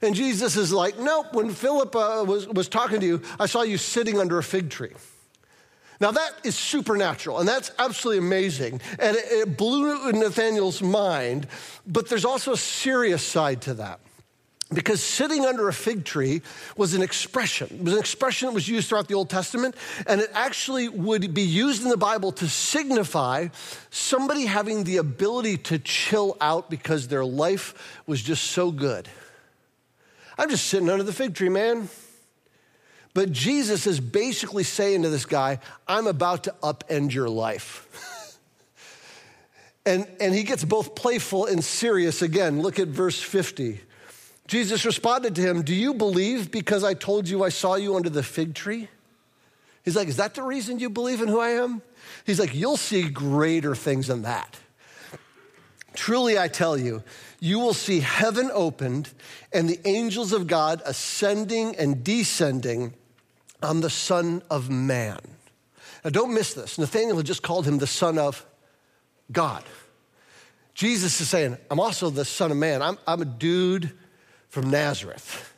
And 0.00 0.14
Jesus 0.14 0.56
is 0.56 0.72
like, 0.72 0.96
nope, 0.96 1.34
when 1.34 1.50
Philip 1.50 1.96
uh, 1.96 2.24
was, 2.24 2.46
was 2.46 2.68
talking 2.68 3.00
to 3.00 3.06
you, 3.06 3.22
I 3.40 3.46
saw 3.46 3.62
you 3.62 3.78
sitting 3.78 4.20
under 4.20 4.38
a 4.38 4.44
fig 4.44 4.70
tree. 4.70 4.92
Now, 6.00 6.12
that 6.12 6.32
is 6.44 6.56
supernatural, 6.56 7.40
and 7.40 7.48
that's 7.48 7.70
absolutely 7.78 8.26
amazing. 8.26 8.80
And 8.98 9.16
it, 9.16 9.24
it 9.26 9.56
blew 9.56 10.10
Nathanael's 10.12 10.80
mind, 10.80 11.46
but 11.86 12.08
there's 12.08 12.24
also 12.24 12.52
a 12.52 12.56
serious 12.56 13.22
side 13.22 13.60
to 13.62 13.74
that. 13.74 14.00
Because 14.72 15.02
sitting 15.02 15.44
under 15.44 15.68
a 15.68 15.72
fig 15.72 16.04
tree 16.04 16.42
was 16.76 16.94
an 16.94 17.02
expression. 17.02 17.66
It 17.70 17.82
was 17.82 17.92
an 17.94 17.98
expression 17.98 18.46
that 18.46 18.54
was 18.54 18.68
used 18.68 18.88
throughout 18.88 19.08
the 19.08 19.14
Old 19.14 19.28
Testament, 19.28 19.74
and 20.06 20.20
it 20.20 20.30
actually 20.32 20.88
would 20.88 21.34
be 21.34 21.42
used 21.42 21.82
in 21.82 21.88
the 21.88 21.96
Bible 21.96 22.32
to 22.32 22.48
signify 22.48 23.48
somebody 23.90 24.46
having 24.46 24.84
the 24.84 24.98
ability 24.98 25.56
to 25.58 25.78
chill 25.80 26.36
out 26.40 26.70
because 26.70 27.08
their 27.08 27.24
life 27.24 28.00
was 28.06 28.22
just 28.22 28.44
so 28.52 28.70
good. 28.70 29.08
I'm 30.38 30.48
just 30.48 30.68
sitting 30.68 30.88
under 30.88 31.04
the 31.04 31.12
fig 31.12 31.34
tree, 31.34 31.48
man. 31.48 31.88
But 33.12 33.32
Jesus 33.32 33.86
is 33.86 33.98
basically 33.98 34.62
saying 34.62 35.02
to 35.02 35.08
this 35.08 35.26
guy, 35.26 35.58
I'm 35.88 36.06
about 36.06 36.44
to 36.44 36.54
upend 36.62 37.12
your 37.12 37.28
life. 37.28 38.38
and, 39.86 40.06
and 40.20 40.34
he 40.34 40.44
gets 40.44 40.64
both 40.64 40.94
playful 40.94 41.46
and 41.46 41.62
serious 41.62 42.22
again. 42.22 42.62
Look 42.62 42.78
at 42.78 42.88
verse 42.88 43.20
50. 43.20 43.80
Jesus 44.46 44.84
responded 44.84 45.34
to 45.36 45.42
him, 45.42 45.62
Do 45.62 45.74
you 45.74 45.94
believe 45.94 46.50
because 46.50 46.84
I 46.84 46.94
told 46.94 47.28
you 47.28 47.44
I 47.44 47.48
saw 47.50 47.74
you 47.74 47.96
under 47.96 48.10
the 48.10 48.22
fig 48.22 48.54
tree? 48.54 48.88
He's 49.84 49.96
like, 49.96 50.08
Is 50.08 50.16
that 50.16 50.34
the 50.34 50.42
reason 50.42 50.78
you 50.78 50.90
believe 50.90 51.20
in 51.20 51.28
who 51.28 51.40
I 51.40 51.50
am? 51.50 51.82
He's 52.26 52.38
like, 52.38 52.54
You'll 52.54 52.76
see 52.76 53.08
greater 53.08 53.74
things 53.74 54.06
than 54.06 54.22
that. 54.22 54.58
Truly, 55.94 56.38
I 56.38 56.46
tell 56.46 56.76
you, 56.76 57.02
you 57.40 57.58
will 57.58 57.74
see 57.74 58.00
heaven 58.00 58.50
opened 58.52 59.10
and 59.52 59.68
the 59.68 59.80
angels 59.84 60.32
of 60.32 60.46
God 60.46 60.82
ascending 60.84 61.76
and 61.76 62.04
descending 62.04 62.94
I'm 63.62 63.80
the 63.80 63.90
Son 63.90 64.42
of 64.50 64.70
Man. 64.70 65.20
Now, 66.04 66.10
don't 66.10 66.32
miss 66.32 66.54
this. 66.54 66.78
Nathanael 66.78 67.16
had 67.16 67.26
just 67.26 67.42
called 67.42 67.66
him 67.66 67.78
the 67.78 67.86
Son 67.86 68.18
of 68.18 68.46
God. 69.30 69.64
Jesus 70.74 71.20
is 71.20 71.28
saying, 71.28 71.58
I'm 71.70 71.80
also 71.80 72.08
the 72.10 72.24
Son 72.24 72.50
of 72.50 72.56
Man. 72.56 72.80
I'm, 72.80 72.98
I'm 73.06 73.20
a 73.20 73.26
dude 73.26 73.92
from 74.48 74.70
Nazareth. 74.70 75.49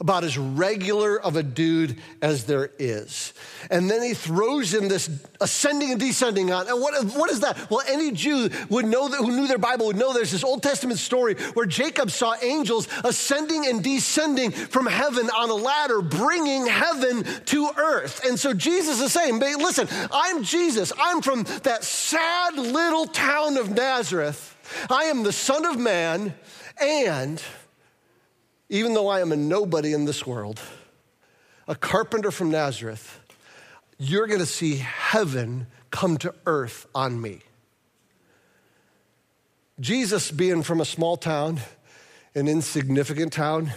About 0.00 0.24
as 0.24 0.36
regular 0.36 1.20
of 1.20 1.36
a 1.36 1.42
dude 1.42 1.98
as 2.20 2.44
there 2.44 2.70
is. 2.78 3.32
And 3.70 3.90
then 3.90 4.02
he 4.02 4.14
throws 4.14 4.74
in 4.74 4.88
this 4.88 5.08
ascending 5.40 5.92
and 5.92 6.00
descending 6.00 6.52
on. 6.52 6.68
And 6.68 6.80
what, 6.80 7.04
what 7.16 7.30
is 7.30 7.40
that? 7.40 7.70
Well, 7.70 7.82
any 7.88 8.10
Jew 8.12 8.50
would 8.68 8.86
know 8.86 9.08
that, 9.08 9.18
who 9.18 9.30
knew 9.30 9.46
their 9.46 9.58
Bible 9.58 9.86
would 9.86 9.96
know 9.96 10.12
there's 10.12 10.32
this 10.32 10.44
Old 10.44 10.62
Testament 10.62 10.98
story 10.98 11.34
where 11.54 11.66
Jacob 11.66 12.10
saw 12.10 12.34
angels 12.42 12.88
ascending 13.04 13.66
and 13.66 13.82
descending 13.82 14.50
from 14.50 14.86
heaven 14.86 15.30
on 15.30 15.50
a 15.50 15.54
ladder, 15.54 16.02
bringing 16.02 16.66
heaven 16.66 17.24
to 17.46 17.70
earth. 17.76 18.24
And 18.24 18.38
so 18.38 18.52
Jesus 18.52 19.00
is 19.00 19.12
saying, 19.12 19.38
listen, 19.38 19.88
I'm 20.12 20.42
Jesus. 20.42 20.92
I'm 20.98 21.22
from 21.22 21.44
that 21.62 21.84
sad 21.84 22.56
little 22.56 23.06
town 23.06 23.56
of 23.56 23.70
Nazareth. 23.70 24.56
I 24.90 25.04
am 25.04 25.22
the 25.22 25.32
Son 25.32 25.64
of 25.66 25.78
Man, 25.78 26.34
and 26.80 27.42
even 28.74 28.92
though 28.92 29.06
I 29.06 29.20
am 29.20 29.30
a 29.30 29.36
nobody 29.36 29.92
in 29.92 30.04
this 30.04 30.26
world, 30.26 30.60
a 31.68 31.76
carpenter 31.76 32.32
from 32.32 32.50
Nazareth, 32.50 33.20
you're 33.98 34.26
going 34.26 34.40
to 34.40 34.46
see 34.46 34.78
heaven 34.78 35.68
come 35.92 36.16
to 36.18 36.34
earth 36.44 36.84
on 36.92 37.20
me. 37.20 37.42
Jesus, 39.78 40.32
being 40.32 40.64
from 40.64 40.80
a 40.80 40.84
small 40.84 41.16
town, 41.16 41.60
an 42.34 42.48
insignificant 42.48 43.32
town, 43.32 43.72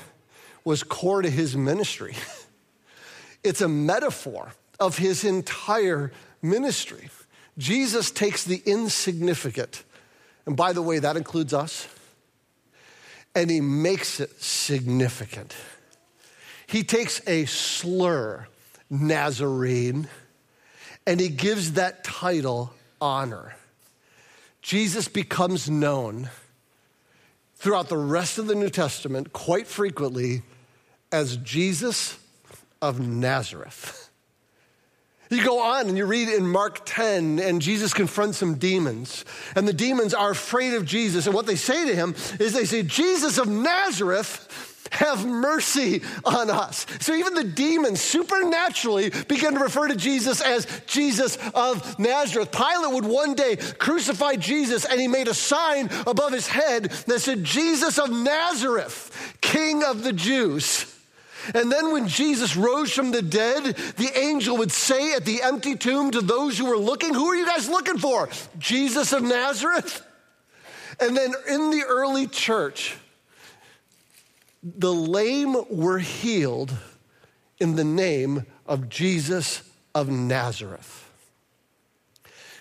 was 0.64 0.82
core 0.82 1.22
to 1.22 1.30
his 1.30 1.56
ministry. 1.56 2.16
It's 3.44 3.62
a 3.62 3.68
metaphor 3.70 4.52
of 4.78 4.98
his 4.98 5.24
entire 5.24 6.12
ministry. 6.42 7.10
Jesus 7.58 8.12
takes 8.12 8.44
the 8.44 8.62
insignificant, 8.66 9.84
and 10.46 10.58
by 10.58 10.74
the 10.74 10.82
way, 10.82 11.00
that 11.00 11.16
includes 11.16 11.54
us 11.54 11.88
and 13.38 13.52
he 13.52 13.62
makes 13.62 14.20
it 14.20 14.42
significant. 14.42 15.54
He 16.66 16.84
takes 16.84 17.22
a 17.28 17.46
slur, 17.46 18.48
Nazarene, 18.90 20.08
and 21.06 21.20
he 21.20 21.30
gives 21.30 21.74
that 21.74 22.04
title 22.04 22.74
honor. 23.00 23.56
Jesus 24.64 25.08
becomes 25.08 25.70
known 25.70 26.32
throughout 27.58 27.90
the 27.90 27.98
rest 27.98 28.40
of 28.40 28.48
the 28.48 28.56
New 28.56 28.72
Testament 28.72 29.34
quite 29.34 29.68
frequently 29.68 30.42
as 31.12 31.38
Jesus 31.38 32.18
of 32.82 33.00
Nazareth. 33.00 34.07
You 35.30 35.44
go 35.44 35.60
on 35.60 35.88
and 35.88 35.98
you 35.98 36.06
read 36.06 36.30
in 36.30 36.48
Mark 36.48 36.82
10, 36.86 37.40
and 37.40 37.62
Jesus 37.62 37.94
confronts 37.94 38.38
some 38.38 38.56
demons. 38.56 39.26
And 39.56 39.68
the 39.68 39.74
demons 39.74 40.14
are 40.14 40.32
afraid 40.32 40.74
of 40.74 40.86
Jesus. 40.86 41.26
And 41.26 41.36
what 41.36 41.46
they 41.46 41.56
say 41.56 41.86
to 41.86 41.96
him 41.96 42.16
is 42.40 42.54
they 42.54 42.66
say, 42.66 42.84
Jesus 42.84 43.38
of 43.38 43.48
Nazareth, 43.48 44.76
have 44.92 45.26
mercy 45.26 46.02
on 46.24 46.50
us. 46.50 46.86
So 47.00 47.14
even 47.14 47.34
the 47.34 47.44
demons 47.44 48.02
supernaturally 48.02 49.10
begin 49.28 49.54
to 49.56 49.60
refer 49.60 49.88
to 49.88 49.96
Jesus 49.96 50.42
as 50.42 50.66
Jesus 50.86 51.38
of 51.54 52.00
Nazareth. 52.00 52.52
Pilate 52.52 52.94
would 52.94 53.06
one 53.06 53.34
day 53.34 53.58
crucify 53.58 54.36
Jesus, 54.36 54.86
and 54.86 55.00
he 55.00 55.08
made 55.08 55.28
a 55.28 55.34
sign 55.34 55.90
above 56.06 56.32
his 56.32 56.48
head 56.48 56.86
that 56.86 57.20
said, 57.20 57.44
Jesus 57.44 57.98
of 58.00 58.10
Nazareth, 58.10 59.36
King 59.42 59.84
of 59.84 60.04
the 60.04 60.14
Jews. 60.14 60.97
And 61.54 61.72
then 61.72 61.92
when 61.92 62.08
Jesus 62.08 62.56
rose 62.56 62.92
from 62.92 63.12
the 63.12 63.22
dead, 63.22 63.64
the 63.98 64.12
angel 64.18 64.58
would 64.58 64.72
say 64.72 65.14
at 65.14 65.26
the 65.26 65.42
empty 65.42 65.76
tomb 65.76 66.12
to 66.12 66.22
those 66.22 66.58
who 66.58 66.66
were 66.66 66.78
looking, 66.78 67.14
Who 67.14 67.28
are 67.28 67.36
you 67.36 67.46
guys 67.46 67.70
looking 67.70 67.98
for? 67.98 68.30
Jesus 68.58 69.14
of 69.14 69.24
Nazareth? 69.24 70.06
And 71.00 71.16
then 71.16 71.34
in 71.50 71.70
the 71.70 71.84
early 71.88 72.28
church, 72.28 72.98
the 74.64 74.94
lame 74.94 75.56
were 75.70 76.00
healed 76.00 76.74
in 77.60 77.76
the 77.76 77.84
name 77.84 78.46
of 78.66 78.90
Jesus 78.90 79.64
of 79.94 80.10
Nazareth. 80.10 81.10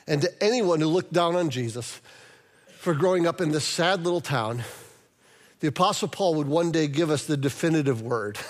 And 0.07 0.23
to 0.23 0.43
anyone 0.43 0.81
who 0.81 0.87
looked 0.87 1.13
down 1.13 1.35
on 1.35 1.51
Jesus 1.51 2.01
for 2.79 2.95
growing 2.95 3.27
up 3.27 3.41
in 3.41 3.51
this 3.51 3.65
sad 3.65 4.05
little 4.05 4.21
town, 4.21 4.63
the 5.61 5.69
Apostle 5.69 6.09
Paul 6.09 6.37
would 6.37 6.47
one 6.47 6.71
day 6.71 6.87
give 6.87 7.11
us 7.11 7.25
the 7.25 7.37
definitive 7.37 8.03
word. 8.03 8.39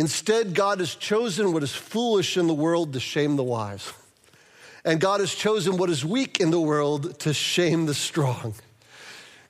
Instead, 0.00 0.54
God 0.54 0.80
has 0.80 0.94
chosen 0.94 1.52
what 1.52 1.62
is 1.62 1.74
foolish 1.74 2.38
in 2.38 2.46
the 2.46 2.54
world 2.54 2.94
to 2.94 2.98
shame 2.98 3.36
the 3.36 3.44
wise. 3.44 3.92
And 4.82 4.98
God 4.98 5.20
has 5.20 5.34
chosen 5.34 5.76
what 5.76 5.90
is 5.90 6.06
weak 6.06 6.40
in 6.40 6.50
the 6.50 6.58
world 6.58 7.20
to 7.20 7.34
shame 7.34 7.84
the 7.84 7.92
strong. 7.92 8.54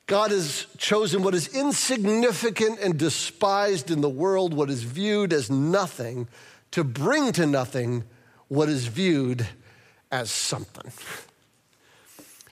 God 0.07 0.31
has 0.31 0.65
chosen 0.77 1.23
what 1.23 1.33
is 1.35 1.55
insignificant 1.55 2.79
and 2.81 2.99
despised 2.99 3.89
in 3.89 4.01
the 4.01 4.09
world, 4.09 4.53
what 4.53 4.69
is 4.69 4.83
viewed 4.83 5.31
as 5.31 5.49
nothing, 5.49 6.27
to 6.71 6.83
bring 6.83 7.31
to 7.31 7.45
nothing 7.45 8.03
what 8.49 8.67
is 8.67 8.87
viewed 8.87 9.47
as 10.11 10.29
something. 10.31 10.91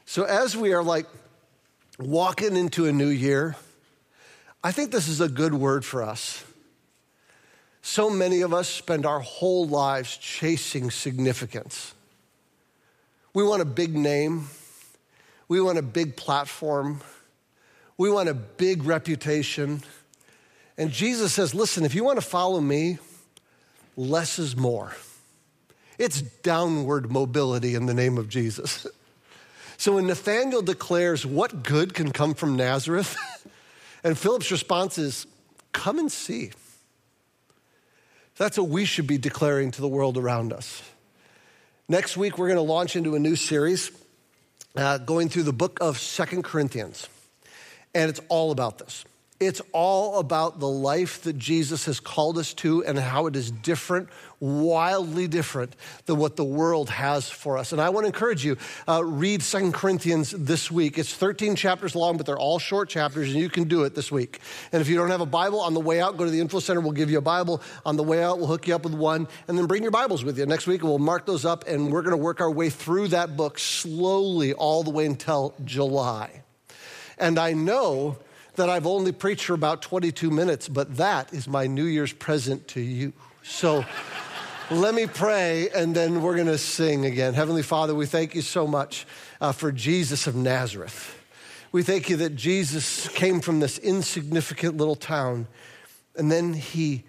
So, 0.06 0.24
as 0.24 0.56
we 0.56 0.72
are 0.72 0.84
like 0.84 1.06
walking 2.00 2.56
into 2.56 2.86
a 2.86 2.94
new 2.94 3.10
year, 3.10 3.58
I 4.64 4.72
think 4.72 4.92
this 4.92 5.10
is 5.10 5.20
a 5.20 5.28
good 5.28 5.54
word 5.54 5.84
for 5.84 6.02
us. 6.02 6.46
So 7.82 8.10
many 8.10 8.42
of 8.42 8.54
us 8.54 8.68
spend 8.68 9.06
our 9.06 9.20
whole 9.20 9.68
lives 9.68 10.16
chasing 10.18 10.92
significance. 10.92 11.94
We 13.34 13.44
want 13.44 13.62
a 13.62 13.66
big 13.66 13.96
name, 13.96 14.48
we 15.48 15.62
want 15.62 15.78
a 15.78 15.84
big 15.84 16.16
platform, 16.16 17.02
we 17.98 18.10
want 18.12 18.30
a 18.30 18.34
big 18.34 18.84
reputation. 18.84 19.84
And 20.78 20.92
Jesus 20.92 21.34
says, 21.34 21.54
listen, 21.54 21.86
if 21.86 21.94
you 21.94 22.04
want 22.04 22.20
to 22.20 22.26
follow 22.26 22.60
me, 22.60 22.98
less 23.96 24.40
is 24.40 24.56
more. 24.56 24.94
It's 25.98 26.22
downward 26.22 27.12
mobility 27.12 27.76
in 27.76 27.86
the 27.86 27.94
name 27.94 28.18
of 28.18 28.30
Jesus. 28.30 28.88
So 29.80 29.96
when 29.96 30.08
Nathanael 30.08 30.62
declares, 30.62 31.26
What 31.26 31.64
good 31.64 31.94
can 31.94 32.12
come 32.12 32.34
from 32.34 32.58
Nazareth? 32.58 33.16
and 34.04 34.18
Philip's 34.18 34.52
response 34.52 34.98
is, 34.98 35.26
Come 35.72 36.00
and 36.00 36.12
see. 36.12 36.52
That's 38.40 38.58
what 38.58 38.70
we 38.70 38.86
should 38.86 39.06
be 39.06 39.18
declaring 39.18 39.72
to 39.72 39.82
the 39.82 39.88
world 39.90 40.18
around 40.18 40.54
us. 40.54 40.82
Next 41.90 42.16
week, 42.16 42.38
we're 42.38 42.48
going 42.48 42.56
to 42.56 42.62
launch 42.62 42.96
into 42.96 43.16
a 43.16 43.20
new 43.20 43.36
series 43.36 43.92
uh, 44.78 44.98
going 44.98 45.28
through 45.28 45.44
the 45.44 45.52
book 45.52 45.80
of 45.82 46.00
Second 46.00 46.46
Corinthians. 46.46 47.10
And 47.94 48.10
it's 48.10 48.22
all 48.30 48.52
about 48.52 48.78
this. 48.78 49.04
It's 49.40 49.62
all 49.72 50.20
about 50.20 50.60
the 50.60 50.68
life 50.68 51.22
that 51.22 51.38
Jesus 51.38 51.86
has 51.86 52.02
called 52.02 52.38
us 52.38 52.54
to 52.56 52.84
and 52.84 53.00
how 53.00 53.26
it 53.28 53.38
is 53.38 53.50
different, 53.52 54.10
wildly 54.42 55.30
different 55.30 55.78
than 56.08 56.18
what 56.18 56.36
the 56.36 56.44
world 56.44 56.90
has 56.90 57.30
for 57.30 57.58
us. 57.58 57.72
And 57.72 57.80
I 57.80 57.88
want 57.88 58.04
to 58.04 58.08
encourage 58.08 58.44
you, 58.44 58.58
uh, 58.86 59.02
read 59.02 59.42
Second 59.42 59.74
Corinthians 59.74 60.32
this 60.32 60.70
week. 60.70 60.98
It's 60.98 61.14
13 61.14 61.56
chapters 61.56 61.96
long, 61.96 62.18
but 62.18 62.26
they're 62.26 62.38
all 62.38 62.60
short 62.60 62.90
chapters, 62.90 63.30
and 63.30 63.40
you 63.40 63.50
can 63.50 63.70
do 63.70 63.86
it 63.86 63.96
this 63.96 64.12
week. 64.12 64.42
And 64.74 64.82
if 64.82 64.90
you 64.90 64.98
don't 64.98 65.10
have 65.10 65.22
a 65.22 65.26
Bible 65.26 65.62
on 65.62 65.74
the 65.74 65.80
way 65.80 66.02
out, 66.02 66.18
go 66.18 66.26
to 66.26 66.32
the 66.32 66.42
Info 66.42 66.60
Center. 66.60 66.82
We'll 66.82 66.92
give 66.92 67.10
you 67.10 67.20
a 67.20 67.22
Bible. 67.22 67.62
On 67.86 67.96
the 67.96 68.04
way 68.04 68.22
out, 68.22 68.40
we'll 68.40 68.48
hook 68.48 68.68
you 68.68 68.76
up 68.76 68.84
with 68.84 68.94
one, 68.94 69.26
and 69.48 69.58
then 69.58 69.68
bring 69.68 69.84
your 69.84 69.92
Bibles 69.94 70.22
with 70.22 70.38
you. 70.38 70.46
Next 70.48 70.68
week, 70.68 70.84
we'll 70.84 71.00
mark 71.00 71.26
those 71.26 71.46
up, 71.46 71.66
and 71.66 71.94
we're 71.94 72.02
going 72.02 72.12
to 72.12 72.18
work 72.18 72.42
our 72.42 72.52
way 72.52 72.70
through 72.70 73.08
that 73.10 73.38
book 73.38 73.58
slowly 73.58 74.52
all 74.52 74.84
the 74.84 74.92
way 74.92 75.06
until 75.06 75.54
July. 75.64 76.44
And 77.18 77.40
I 77.40 77.54
know 77.54 78.18
that 78.60 78.70
I've 78.70 78.88
only 78.88 79.12
preached 79.12 79.46
for 79.46 79.54
about 79.54 79.82
22 79.82 80.30
minutes, 80.30 80.70
but 80.70 80.98
that 80.98 81.34
is 81.34 81.48
my 81.48 81.68
New 81.68 81.86
Year's 81.86 82.14
present 82.14 82.68
to 82.70 82.82
you. 82.82 83.14
So 83.44 83.86
let 84.70 84.94
me 84.94 85.08
pray, 85.08 85.70
and 85.70 85.96
then 85.96 86.22
we're 86.22 86.36
going 86.36 86.48
to 86.48 86.58
sing 86.58 87.06
again. 87.06 87.34
Heavenly 87.34 87.64
Father, 87.64 87.96
we 87.96 88.06
thank 88.06 88.36
you 88.36 88.42
so 88.42 88.68
much 88.68 89.08
uh, 89.42 89.52
for 89.52 89.72
Jesus 89.72 90.28
of 90.28 90.36
Nazareth. 90.36 91.16
We 91.72 91.84
thank 91.84 92.10
you 92.10 92.18
that 92.18 92.36
Jesus 92.36 93.08
came 93.10 93.42
from 93.42 93.60
this 93.60 93.78
insignificant 93.78 94.78
little 94.78 94.96
town, 94.96 95.48
and 96.16 96.32
then 96.32 96.54
he 96.54 97.04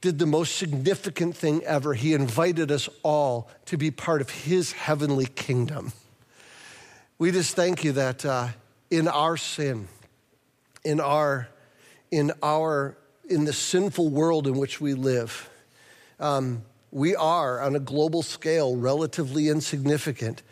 did 0.00 0.18
the 0.18 0.26
most 0.26 0.56
significant 0.56 1.36
thing 1.36 1.64
ever. 1.64 1.94
He 1.94 2.12
invited 2.12 2.70
us 2.70 2.88
all 3.02 3.48
to 3.64 3.76
be 3.76 3.90
part 3.90 4.20
of 4.20 4.30
his 4.30 4.72
heavenly 4.72 5.26
kingdom. 5.26 5.92
We 7.18 7.32
just 7.32 7.56
thank 7.56 7.82
you 7.82 7.92
that 7.92 8.24
uh, 8.24 8.48
in 8.90 9.08
our 9.08 9.36
sin, 9.36 9.88
in 10.86 11.00
our, 11.00 11.48
in 12.12 12.30
our, 12.44 12.96
in 13.28 13.44
the 13.44 13.52
sinful 13.52 14.08
world 14.08 14.46
in 14.46 14.56
which 14.56 14.80
we 14.80 14.94
live. 14.94 15.50
Um, 16.20 16.62
we 16.92 17.16
are, 17.16 17.60
on 17.60 17.74
a 17.74 17.80
global 17.80 18.22
scale, 18.22 18.76
relatively 18.76 19.48
insignificant, 19.48 20.44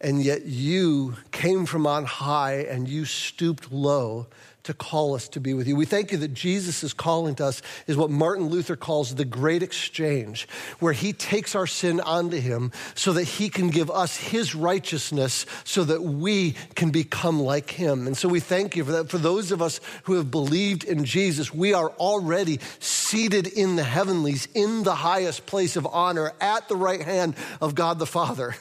and 0.00 0.22
yet 0.22 0.46
you 0.46 1.16
came 1.30 1.66
from 1.66 1.86
on 1.86 2.06
high 2.06 2.62
and 2.62 2.88
you 2.88 3.04
stooped 3.04 3.70
low 3.70 4.26
to 4.64 4.72
call 4.72 5.14
us 5.14 5.28
to 5.28 5.40
be 5.40 5.54
with 5.54 5.66
you. 5.66 5.74
We 5.74 5.86
thank 5.86 6.12
you 6.12 6.18
that 6.18 6.34
Jesus 6.34 6.84
is 6.84 6.92
calling 6.92 7.34
to 7.36 7.46
us 7.46 7.62
is 7.86 7.96
what 7.96 8.10
Martin 8.10 8.46
Luther 8.46 8.76
calls 8.76 9.14
the 9.14 9.24
great 9.24 9.62
exchange, 9.62 10.46
where 10.78 10.92
he 10.92 11.12
takes 11.12 11.54
our 11.54 11.66
sin 11.66 12.00
onto 12.00 12.38
him 12.38 12.70
so 12.94 13.12
that 13.14 13.24
he 13.24 13.48
can 13.48 13.70
give 13.70 13.90
us 13.90 14.16
his 14.16 14.54
righteousness 14.54 15.46
so 15.64 15.82
that 15.84 16.02
we 16.02 16.52
can 16.76 16.90
become 16.90 17.40
like 17.40 17.70
him. 17.70 18.06
And 18.06 18.16
so 18.16 18.28
we 18.28 18.38
thank 18.38 18.76
you 18.76 18.84
for 18.84 18.92
that. 18.92 19.10
For 19.10 19.18
those 19.18 19.50
of 19.50 19.60
us 19.60 19.80
who 20.04 20.14
have 20.14 20.30
believed 20.30 20.84
in 20.84 21.04
Jesus, 21.04 21.52
we 21.52 21.74
are 21.74 21.90
already 21.90 22.60
seated 22.78 23.48
in 23.48 23.74
the 23.76 23.84
heavenlies, 23.84 24.46
in 24.54 24.84
the 24.84 24.94
highest 24.94 25.44
place 25.46 25.74
of 25.74 25.86
honor, 25.86 26.32
at 26.40 26.68
the 26.68 26.76
right 26.76 27.02
hand 27.02 27.34
of 27.60 27.74
God 27.74 27.98
the 27.98 28.06
Father. 28.06 28.54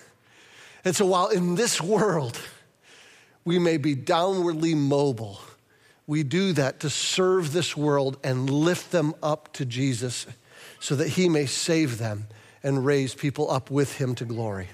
And 0.84 0.96
so 0.96 1.06
while 1.06 1.28
in 1.28 1.54
this 1.54 1.80
world 1.80 2.40
we 3.46 3.60
may 3.60 3.78
be 3.78 3.96
downwardly 3.96 4.76
mobile, 4.76 5.40
we 6.08 6.24
do 6.24 6.54
that 6.54 6.80
to 6.82 6.90
serve 6.90 7.54
this 7.54 7.78
world 7.78 8.18
and 8.24 8.50
lift 8.50 8.92
them 8.92 9.14
up 9.22 9.54
to 9.54 9.66
Jesus 9.66 10.26
so 10.80 10.96
that 10.96 11.10
he 11.10 11.30
may 11.30 11.46
save 11.46 11.98
them 11.98 12.28
and 12.64 12.86
raise 12.86 13.16
people 13.16 13.50
up 13.50 13.72
with 13.72 13.98
him 13.98 14.16
to 14.16 14.26
glory. 14.26 14.70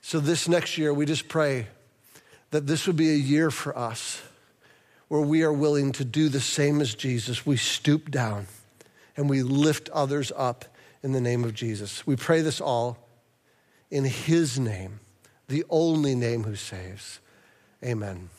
So, 0.00 0.20
this 0.20 0.48
next 0.48 0.76
year, 0.78 0.92
we 0.92 1.06
just 1.06 1.28
pray 1.28 1.66
that 2.50 2.66
this 2.66 2.86
would 2.86 2.96
be 2.96 3.10
a 3.10 3.16
year 3.16 3.50
for 3.50 3.76
us 3.76 4.22
where 5.08 5.20
we 5.20 5.42
are 5.42 5.52
willing 5.52 5.92
to 5.92 6.04
do 6.04 6.28
the 6.28 6.40
same 6.40 6.80
as 6.80 6.94
Jesus. 6.94 7.46
We 7.46 7.56
stoop 7.56 8.10
down 8.10 8.46
and 9.16 9.28
we 9.28 9.42
lift 9.42 9.88
others 9.90 10.32
up 10.36 10.64
in 11.02 11.12
the 11.12 11.20
name 11.20 11.44
of 11.44 11.54
Jesus. 11.54 12.06
We 12.06 12.16
pray 12.16 12.40
this 12.40 12.60
all 12.60 12.98
in 13.90 14.04
his 14.04 14.58
name, 14.58 15.00
the 15.48 15.64
only 15.70 16.14
name 16.14 16.44
who 16.44 16.56
saves. 16.56 17.20
Amen. 17.84 18.30